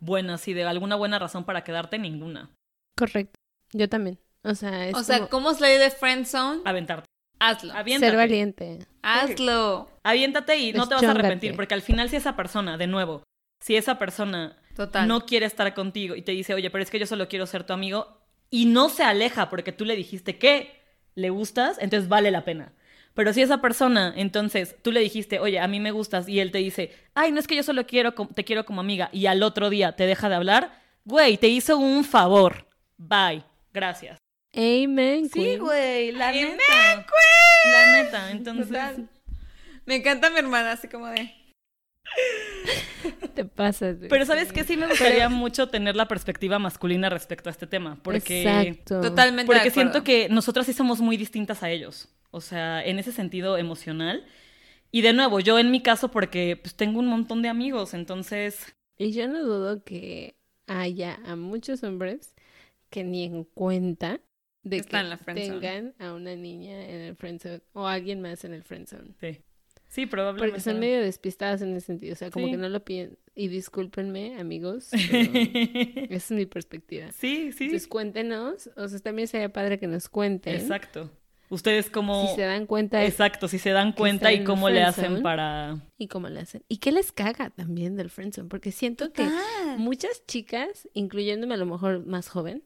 buena, 0.00 0.34
así 0.34 0.52
de 0.52 0.64
alguna 0.64 0.96
buena 0.96 1.18
razón 1.18 1.44
para 1.44 1.64
quedarte, 1.64 1.98
ninguna. 1.98 2.50
Correcto. 2.98 3.38
Yo 3.76 3.88
también. 3.88 4.18
O 4.42 4.54
sea, 4.54 4.88
es 4.88 4.94
o 4.94 5.02
sea, 5.02 5.18
como 5.18 5.30
¿cómo 5.30 5.54
salir 5.54 5.78
de 5.78 5.90
friendzone? 5.90 6.62
Aventarte. 6.64 7.06
Hazlo. 7.38 7.72
Aviéntate. 7.74 8.10
ser 8.10 8.16
valiente. 8.16 8.78
Hazlo. 9.02 9.90
Aviéntate 10.02 10.56
y 10.58 10.72
no 10.72 10.88
te 10.88 10.94
vas 10.94 11.04
a 11.04 11.10
arrepentir, 11.10 11.54
porque 11.54 11.74
al 11.74 11.82
final 11.82 12.08
si 12.08 12.16
esa 12.16 12.36
persona, 12.36 12.78
de 12.78 12.86
nuevo, 12.86 13.22
si 13.60 13.76
esa 13.76 13.98
persona 13.98 14.56
Total. 14.74 15.06
no 15.06 15.26
quiere 15.26 15.46
estar 15.46 15.74
contigo 15.74 16.14
y 16.16 16.22
te 16.22 16.32
dice, 16.32 16.54
oye, 16.54 16.70
pero 16.70 16.82
es 16.82 16.90
que 16.90 16.98
yo 16.98 17.06
solo 17.06 17.28
quiero 17.28 17.46
ser 17.46 17.64
tu 17.64 17.72
amigo, 17.72 18.22
y 18.50 18.66
no 18.66 18.88
se 18.88 19.02
aleja 19.02 19.50
porque 19.50 19.72
tú 19.72 19.84
le 19.84 19.96
dijiste 19.96 20.38
que 20.38 20.80
le 21.14 21.30
gustas, 21.30 21.78
entonces 21.80 22.08
vale 22.08 22.30
la 22.30 22.44
pena. 22.44 22.72
Pero 23.14 23.32
si 23.32 23.42
esa 23.42 23.60
persona, 23.60 24.12
entonces 24.16 24.76
tú 24.82 24.92
le 24.92 25.00
dijiste, 25.00 25.40
oye, 25.40 25.58
a 25.58 25.66
mí 25.66 25.80
me 25.80 25.90
gustas, 25.90 26.28
y 26.28 26.40
él 26.40 26.52
te 26.52 26.58
dice, 26.58 26.92
ay, 27.14 27.32
no 27.32 27.40
es 27.40 27.46
que 27.46 27.56
yo 27.56 27.62
solo 27.62 27.86
quiero, 27.86 28.12
te 28.12 28.44
quiero 28.44 28.64
como 28.64 28.80
amiga, 28.80 29.08
y 29.12 29.26
al 29.26 29.42
otro 29.42 29.70
día 29.70 29.92
te 29.92 30.06
deja 30.06 30.28
de 30.28 30.36
hablar, 30.36 30.80
güey, 31.04 31.36
te 31.38 31.48
hizo 31.48 31.78
un 31.78 32.04
favor. 32.04 32.66
Bye. 32.98 33.42
Gracias. 33.76 34.16
Amen. 34.54 35.28
Sí, 35.28 35.58
güey, 35.58 36.10
la 36.12 36.30
Amen, 36.30 36.52
neta. 36.52 37.06
La 37.66 38.02
neta, 38.02 38.30
entonces. 38.30 38.68
Total. 38.68 39.10
Me 39.84 39.96
encanta 39.96 40.30
mi 40.30 40.38
hermana, 40.38 40.72
así 40.72 40.88
como 40.88 41.08
de... 41.08 41.30
Te 43.34 43.44
pasas. 43.44 43.98
güey. 43.98 44.08
Pero 44.08 44.24
sabes 44.24 44.50
que 44.50 44.64
sí 44.64 44.78
me 44.78 44.86
gustaría 44.86 45.28
mucho 45.28 45.68
tener 45.68 45.94
la 45.94 46.08
perspectiva 46.08 46.58
masculina 46.58 47.10
respecto 47.10 47.50
a 47.50 47.52
este 47.52 47.66
tema, 47.66 47.98
porque 48.02 48.44
Exacto. 48.44 49.02
Totalmente 49.02 49.52
porque 49.52 49.70
siento 49.70 50.02
que 50.02 50.30
nosotras 50.30 50.64
sí 50.64 50.72
somos 50.72 51.02
muy 51.02 51.18
distintas 51.18 51.62
a 51.62 51.68
ellos, 51.68 52.08
o 52.30 52.40
sea, 52.40 52.82
en 52.82 52.98
ese 52.98 53.12
sentido 53.12 53.58
emocional. 53.58 54.24
Y 54.90 55.02
de 55.02 55.12
nuevo, 55.12 55.38
yo 55.38 55.58
en 55.58 55.70
mi 55.70 55.82
caso 55.82 56.10
porque 56.10 56.56
pues 56.56 56.74
tengo 56.74 56.98
un 56.98 57.08
montón 57.08 57.42
de 57.42 57.50
amigos, 57.50 57.92
entonces 57.92 58.74
Y 58.96 59.12
yo 59.12 59.28
no 59.28 59.42
dudo 59.44 59.84
que 59.84 60.38
haya 60.66 61.20
a 61.26 61.36
muchos 61.36 61.82
hombres 61.82 62.35
que 62.96 63.04
ni 63.04 63.24
en 63.24 63.44
cuenta 63.44 64.20
de 64.62 64.78
Está 64.78 65.18
que 65.26 65.34
tengan 65.34 65.94
a 65.98 66.14
una 66.14 66.34
niña 66.34 66.82
en 66.88 67.02
el 67.02 67.14
friendzone 67.14 67.60
o 67.74 67.86
a 67.86 67.92
alguien 67.92 68.22
más 68.22 68.44
en 68.46 68.54
el 68.54 68.62
friendzone. 68.64 69.10
sí. 69.20 69.38
Sí, 69.88 70.04
probablemente. 70.06 70.48
Porque 70.48 70.60
son 70.60 70.80
medio 70.80 71.00
despistadas 71.00 71.62
en 71.62 71.76
ese 71.76 71.86
sentido, 71.86 72.14
o 72.14 72.16
sea, 72.16 72.30
como 72.30 72.46
Sí. 72.46 72.52
que 72.52 72.56
no 72.58 72.68
lo 72.68 72.84
piensan. 72.84 73.18
Y 73.36 73.46
discúlpenme, 73.48 74.40
amigos, 74.40 74.88
pero 75.10 76.06
esa 76.10 76.14
es 76.14 76.30
mi 76.32 76.46
perspectiva. 76.46 77.12
sí, 77.12 77.52
sí. 77.52 77.64
Entonces 77.64 77.86
cuéntenos, 77.86 78.68
o 78.76 78.88
sea, 78.88 78.98
también 78.98 79.28
sería 79.28 79.52
padre 79.52 79.78
que 79.78 79.86
nos 79.86 80.08
cuenten 80.08 80.54
Exacto. 80.56 81.10
Ustedes 81.50 81.88
como 81.90 82.26
si 82.28 82.34
se 82.34 82.42
dan 82.42 82.66
cuenta 82.66 83.04
Exacto, 83.04 83.46
si 83.46 83.58
se 83.60 83.70
dan 83.70 83.92
cuenta 83.92 84.32
y 84.32 84.42
cómo 84.42 84.68
le 84.70 84.82
hacen 84.82 85.22
para 85.22 85.78
y 85.98 86.08
cómo 86.08 86.28
lo 86.30 86.40
hacen. 86.40 86.64
Y 86.68 86.78
qué 86.78 86.90
les 86.90 87.12
caga 87.12 87.50
también 87.50 87.94
del 87.94 88.10
friendzone, 88.10 88.48
porque 88.48 88.72
siento 88.72 89.12
que 89.12 89.28
muchas 89.78 90.26
chicas, 90.26 90.88
incluyéndome 90.94 91.54
a 91.54 91.58
lo 91.58 91.66
mejor 91.66 92.04
más 92.06 92.28
joven, 92.28 92.64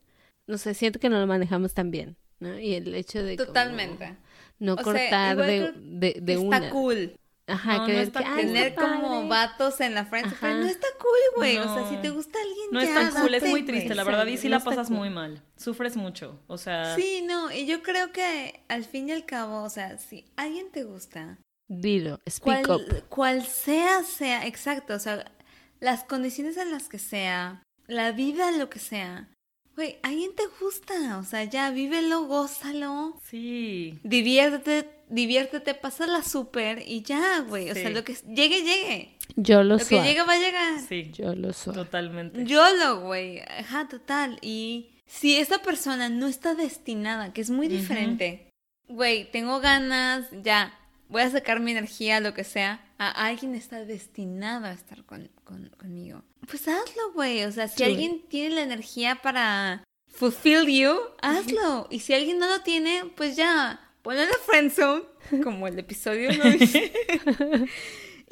no 0.51 0.59
sé, 0.59 0.75
siento 0.75 0.99
que 0.99 1.09
no 1.09 1.19
lo 1.21 1.27
manejamos 1.27 1.73
tan 1.75 1.91
bien, 1.91 2.17
¿no? 2.41 2.59
Y 2.59 2.75
el 2.75 2.95
hecho 2.95 3.23
de 3.23 3.37
como 3.37 3.47
Totalmente. 3.49 4.17
no 4.59 4.75
O 4.75 4.77
cortar 4.77 5.37
de, 5.37 5.73
de, 5.77 6.17
de 6.21 6.33
está 6.35 6.45
una. 6.47 6.71
cool 6.71 7.17
Ajá, 7.47 7.73
No, 7.73 7.79
no 7.81 7.85
creer 7.87 8.03
está 8.03 8.21
que, 8.21 8.25
cool. 8.27 8.35
"Ay, 8.39 8.47
tener 8.47 8.67
está 8.69 8.81
como 8.83 9.09
padre". 9.09 9.29
vatos 9.29 9.81
en 9.81 9.95
la 9.95 10.09
pero 10.09 10.27
Ajá. 10.29 10.55
no 10.55 10.67
está 10.67 10.87
cool, 11.01 11.37
güey. 11.37 11.59
O 11.59 11.65
sea, 11.65 11.89
si 11.89 11.97
te 11.97 12.11
gusta 12.11 12.39
alguien, 12.41 12.67
No 12.71 12.81
ya, 12.81 12.87
es 12.87 12.95
tan 13.13 13.23
cool, 13.23 13.35
es 13.35 13.43
muy 13.43 13.65
triste, 13.65 13.95
la 13.97 14.05
verdad, 14.05 14.27
y 14.27 14.37
sí 14.37 14.47
No 14.47 14.51
la 14.53 14.57
está 14.59 14.71
pasas 14.71 14.87
cool. 14.89 14.99
muy 14.99 15.11
mal. 15.11 15.43
Sufres 15.57 15.97
mucho, 15.97 16.41
o 16.47 16.59
sea, 16.59 16.95
Sí, 16.95 17.23
no, 17.27 17.51
y 17.51 17.67
yo 17.67 17.83
creo 17.83 18.13
que 18.13 18.63
al 18.69 18.85
fin 18.85 19.09
y 19.09 19.13
al 19.13 19.25
cabo, 19.27 19.63
o 19.65 19.71
sea, 19.71 19.99
si 19.99 20.27
alguien 20.37 20.71
te 20.71 20.85
gusta, 20.85 21.39
Dilo, 21.69 22.21
speak 22.29 22.67
cual, 22.67 22.81
up. 22.89 23.05
cual 23.09 23.43
sea, 23.45 24.03
sea, 24.05 24.47
exacto, 24.47 24.95
o 24.95 24.99
sea, 25.01 25.33
las 25.81 26.05
condiciones 26.05 26.57
en 26.57 26.71
las 26.71 26.89
que 26.89 26.99
sea, 27.01 27.63
la 27.89 28.13
vida, 28.13 28.53
lo 28.53 28.71
que 28.71 28.79
sea, 28.79 29.29
güey, 29.77 29.99
alguien 30.03 30.35
te 30.35 30.43
gusta, 30.61 31.19
o 31.19 31.25
sea, 31.25 31.45
ya, 31.45 31.71
vívelo, 31.71 32.27
gózalo, 32.27 33.19
sí. 33.31 33.99
diviértete, 34.03 34.91
diviértete, 35.09 35.75
pásala 35.75 36.23
súper 36.23 36.83
y 36.87 37.03
ya, 37.03 37.41
güey, 37.41 37.71
o 37.71 37.75
sea, 37.75 37.91
lo 37.91 38.05
que 38.05 38.15
llegue, 38.29 38.63
llegue, 38.63 39.17
Yo 39.37 39.63
lo 39.63 39.77
lo 39.77 39.85
que 39.87 40.03
llegue 40.03 40.23
va 40.23 40.35
a 40.35 40.39
llegar. 40.39 40.81
Sí, 40.81 41.11
Yo 41.13 41.35
lo 41.35 41.53
soy. 41.53 41.75
totalmente. 41.75 42.45
YOLO, 42.45 43.01
güey. 43.01 43.41
Ajá, 43.41 43.89
total. 43.89 44.39
Y 44.43 44.91
si 45.07 45.37
esa 45.37 45.59
persona 45.59 46.09
no 46.09 46.27
está 46.27 46.55
destinada, 46.55 47.33
que 47.33 47.41
es 47.41 47.51
muy 47.51 47.69
diferente, 47.69 48.51
güey, 48.89 49.31
tengo 49.31 49.61
ganas, 49.61 50.27
ya, 50.43 50.77
voy 51.11 51.23
a 51.23 51.31
sacar 51.31 51.61
mi 51.61 51.73
energía, 51.73 52.20
lo 52.20 52.33
que 52.33 52.44
sea, 52.44 52.83
a 52.99 53.11
alguien 53.27 53.55
está 53.55 53.85
destinado 53.85 54.66
a 54.66 54.73
estar 54.73 55.05
con, 55.05 55.29
con- 55.44 55.68
conmigo. 55.79 56.23
Pues 56.49 56.66
hazlo, 56.68 57.12
güey. 57.14 57.44
O 57.44 57.53
sea, 57.53 57.68
si 57.68 57.77
Sí. 57.79 57.83
alguien 57.85 58.23
tiene 58.29 58.55
la 58.55 58.62
energía 58.62 59.16
para 59.23 59.85
fulfill 60.09 60.66
you, 60.66 60.96
hazlo. 61.23 61.87
Y 61.90 62.01
si 62.01 62.14
alguien 62.14 62.38
no 62.38 62.46
lo 62.49 62.61
tiene, 62.62 63.05
pues 63.16 63.37
ya, 63.37 63.81
ponlo 64.03 64.23
en 64.23 64.29
la 64.29 64.37
friendzone, 64.46 65.03
como 65.44 65.66
el 65.68 65.79
episodio 65.79 66.33
lo 66.33 66.51
dice. 66.51 66.92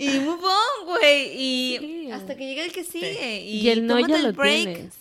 Y 0.01 0.21
move 0.21 0.45
on, 0.45 0.87
güey. 0.87 1.33
Y 1.35 1.79
Sí. 1.81 2.11
hasta 2.13 2.37
que 2.37 2.47
llegue 2.47 2.65
el 2.67 2.73
que 2.73 2.85
sigue. 2.85 3.41
Y, 3.41 3.63
Y, 3.63 3.69
el 3.71 3.85
no 3.85 3.99
ya 3.99 4.15
el 4.17 4.23
lo 4.27 4.33
break. 4.33 4.65
tienes. 4.65 4.95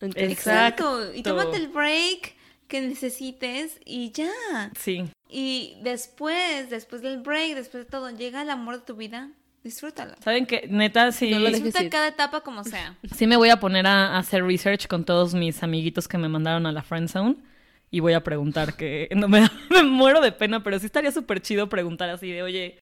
Entonces, 0.00 0.30
Exacto. 0.32 1.04
Y 1.12 1.18
Exacto. 1.18 1.30
tómate 1.30 1.56
el 1.58 1.68
break 1.68 2.34
que 2.74 2.80
necesites 2.88 3.78
y 3.84 4.10
ya. 4.10 4.30
Sí, 4.76 5.04
Y 5.28 5.76
después, 5.82 6.70
después 6.70 7.02
del 7.02 7.18
break, 7.18 7.54
después 7.54 7.84
de 7.84 7.90
todo, 7.90 8.10
llega 8.10 8.42
el 8.42 8.50
amor 8.50 8.80
de 8.80 8.84
tu 8.84 8.96
vida, 8.96 9.30
disfrútalo. 9.62 10.14
saben 10.24 10.44
que 10.46 10.66
neta 10.68 11.12
sí, 11.12 11.30
No 11.30 11.38
Disfruta 11.48 11.88
cada 11.88 12.08
etapa 12.08 12.40
como 12.40 12.64
sea. 12.64 12.96
sí 13.14 13.26
me 13.28 13.36
voy 13.36 13.50
a 13.50 13.60
poner 13.60 13.86
a, 13.86 14.16
a 14.16 14.18
hacer 14.18 14.44
research 14.44 14.88
con 14.88 15.04
todos 15.04 15.34
mis 15.34 15.62
amiguitos 15.62 16.08
que 16.08 16.18
me 16.18 16.28
mandaron 16.28 16.66
a 16.66 16.72
la 16.72 16.82
friend 16.82 17.08
zone 17.08 17.36
y 17.92 18.00
voy 18.00 18.14
a 18.14 18.24
preguntar 18.24 18.74
que 18.76 19.08
no 19.14 19.28
me, 19.28 19.48
me 19.70 19.82
muero 19.84 20.20
de 20.20 20.32
pena, 20.32 20.64
pero 20.64 20.80
sí 20.80 20.86
estaría 20.86 21.12
súper 21.12 21.40
chido 21.40 21.68
preguntar 21.68 22.10
así 22.10 22.30
de, 22.32 22.42
oye, 22.42 22.78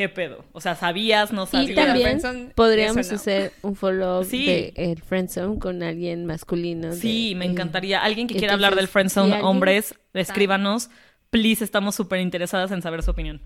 ¿qué 0.00 0.08
pedo? 0.08 0.46
O 0.52 0.62
sea, 0.62 0.76
¿sabías? 0.76 1.30
¿No 1.30 1.42
Y 1.42 1.46
sabías? 1.46 1.74
también 1.74 2.06
friendzone, 2.20 2.52
podríamos 2.54 3.12
hacer 3.12 3.52
un 3.60 3.76
follow 3.76 4.24
Sí. 4.24 4.46
de 4.46 4.72
el 4.76 5.02
friendzone 5.02 5.58
con 5.58 5.82
alguien 5.82 6.24
masculino. 6.24 6.94
Sí, 6.94 7.30
de- 7.30 7.34
me 7.34 7.44
eh, 7.44 7.48
encantaría. 7.50 8.02
Alguien 8.02 8.26
que 8.26 8.36
quiera 8.36 8.54
hablar 8.54 8.70
del 8.70 8.84
entonces, 8.86 8.92
friend 8.94 9.10
zone, 9.10 9.26
si 9.26 9.32
alguien- 9.34 9.46
hombres, 9.46 9.94
escríbanos. 10.14 10.88
Please, 11.28 11.62
estamos 11.62 11.96
súper 11.96 12.20
interesadas 12.20 12.70
en 12.72 12.80
saber 12.80 13.02
su 13.02 13.10
opinión. 13.10 13.42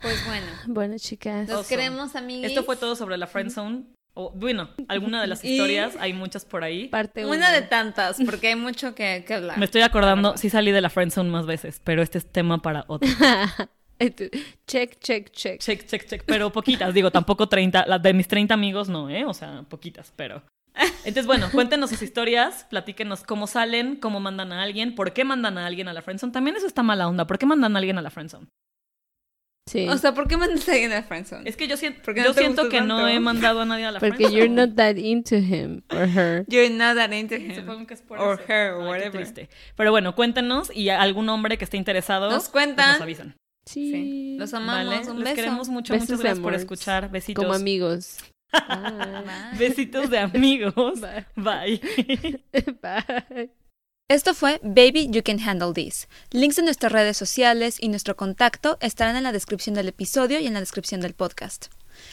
Pues 0.00 0.26
bueno. 0.26 0.46
Bueno, 0.66 0.96
chicas. 0.98 1.48
Los 1.48 1.58
Awesome. 1.58 1.68
queremos, 1.68 2.16
amigos. 2.16 2.46
Esto 2.48 2.64
fue 2.64 2.74
todo 2.74 2.96
sobre 2.96 3.16
la 3.16 3.28
friend 3.28 3.52
zone. 3.52 3.82
O, 4.14 4.32
bueno, 4.32 4.70
alguna 4.88 5.20
de 5.20 5.28
las 5.28 5.44
historias, 5.44 5.94
hay 6.00 6.14
muchas 6.14 6.44
por 6.44 6.64
ahí. 6.64 6.88
Parte 6.88 7.24
Una 7.24 7.36
uno. 7.48 7.52
de 7.52 7.62
tantas, 7.62 8.18
porque 8.26 8.48
hay 8.48 8.56
mucho 8.56 8.96
que, 8.96 9.22
que 9.24 9.34
hablar. 9.34 9.56
Me 9.56 9.66
estoy 9.66 9.82
acordando, 9.82 10.36
sí 10.36 10.50
salí 10.50 10.72
de 10.72 10.80
la 10.80 10.90
friendzone 10.90 11.30
más 11.30 11.46
veces, 11.46 11.80
pero 11.84 12.02
este 12.02 12.18
es 12.18 12.26
tema 12.26 12.58
para 12.60 12.84
otro. 12.88 13.08
Check, 13.98 14.98
check, 15.00 15.30
check. 15.32 15.58
Check, 15.60 15.86
check, 15.86 16.06
check, 16.06 16.22
pero 16.26 16.50
poquitas, 16.52 16.94
digo, 16.94 17.10
tampoco 17.10 17.48
30, 17.48 17.86
las 17.86 18.02
de 18.02 18.12
mis 18.14 18.28
30 18.28 18.54
amigos 18.54 18.88
no, 18.88 19.10
¿eh? 19.10 19.24
O 19.24 19.34
sea, 19.34 19.64
poquitas, 19.68 20.12
pero... 20.16 20.42
Entonces, 21.04 21.26
bueno, 21.26 21.48
cuéntenos 21.50 21.90
sus 21.90 22.02
historias, 22.02 22.64
platíquenos 22.70 23.24
cómo 23.24 23.48
salen, 23.48 23.96
cómo 23.96 24.20
mandan 24.20 24.52
a 24.52 24.62
alguien, 24.62 24.94
por 24.94 25.12
qué 25.12 25.24
mandan 25.24 25.58
a 25.58 25.66
alguien 25.66 25.88
a 25.88 25.92
la 25.92 26.02
friendzone. 26.02 26.32
También 26.32 26.56
eso 26.56 26.66
está 26.68 26.84
mala 26.84 27.08
onda, 27.08 27.26
¿por 27.26 27.38
qué 27.38 27.46
mandan 27.46 27.74
a 27.74 27.78
alguien 27.80 27.98
a 27.98 28.02
la 28.02 28.10
friendzone? 28.10 28.46
Sí. 29.68 29.86
O 29.88 29.98
sea, 29.98 30.14
¿por 30.14 30.28
qué 30.28 30.36
mandas 30.36 30.66
a 30.68 30.72
alguien 30.72 30.92
a 30.92 31.02
friendzone? 31.02 31.48
Es 31.48 31.56
que 31.56 31.66
yo 31.68 31.76
siento, 31.76 32.00
¿Por 32.02 32.14
qué 32.14 32.20
yo 32.22 32.28
no 32.28 32.34
te 32.34 32.40
siento 32.40 32.68
que 32.68 32.80
no 32.80 33.06
he 33.08 33.18
mandado 33.20 33.60
a 33.60 33.64
nadie 33.66 33.84
a 33.86 33.90
la 33.92 33.98
Porque 34.00 34.16
friendzone. 34.28 34.38
you're 34.38 34.54
not 34.66 34.76
that 34.76 34.96
into 34.96 35.36
him 35.36 35.82
or 35.90 36.06
her. 36.08 36.44
You're 36.48 36.70
not 36.70 36.96
that 36.96 37.12
into 37.12 37.34
him. 37.34 37.54
Supongo 37.56 37.86
que 37.86 37.94
es 37.94 38.00
por 38.02 38.18
Or 38.18 38.40
eso. 38.40 38.44
her, 38.52 38.72
Ay, 38.74 38.78
qué 38.78 38.86
whatever. 38.88 39.12
triste. 39.12 39.48
Pero 39.76 39.90
bueno, 39.90 40.14
cuéntenos 40.14 40.70
y 40.74 40.88
algún 40.90 41.28
hombre 41.28 41.58
que 41.58 41.64
esté 41.64 41.76
interesado 41.76 42.30
Nos 42.30 42.44
pues 42.44 42.48
cuentan. 42.50 42.92
nos 42.92 43.02
avisan. 43.02 43.34
Sí. 43.68 43.92
Sí. 43.92 44.36
Los 44.38 44.54
amamos. 44.54 44.86
Vale, 44.86 45.10
Un 45.10 45.16
les 45.18 45.24
beso. 45.24 45.36
queremos 45.36 45.68
mucho, 45.68 45.92
Besos 45.92 46.08
muchas 46.08 46.20
gracias 46.20 46.42
por 46.42 46.54
escuchar. 46.54 47.10
Besitos. 47.10 47.44
Como 47.44 47.54
amigos. 47.54 48.16
Bye. 48.52 48.58
Besitos 49.58 50.08
de 50.10 50.18
amigos. 50.18 51.00
Bye. 51.00 51.26
Bye. 51.36 51.80
Bye. 52.82 53.50
Esto 54.10 54.32
fue 54.32 54.58
Baby 54.62 55.08
You 55.10 55.22
Can 55.22 55.38
Handle 55.38 55.74
This. 55.74 56.08
Links 56.30 56.56
de 56.56 56.62
nuestras 56.62 56.90
redes 56.90 57.18
sociales 57.18 57.76
y 57.78 57.88
nuestro 57.88 58.16
contacto 58.16 58.78
estarán 58.80 59.16
en 59.16 59.24
la 59.24 59.32
descripción 59.32 59.74
del 59.74 59.88
episodio 59.88 60.40
y 60.40 60.46
en 60.46 60.54
la 60.54 60.60
descripción 60.60 61.02
del 61.02 61.12
podcast. 61.12 61.66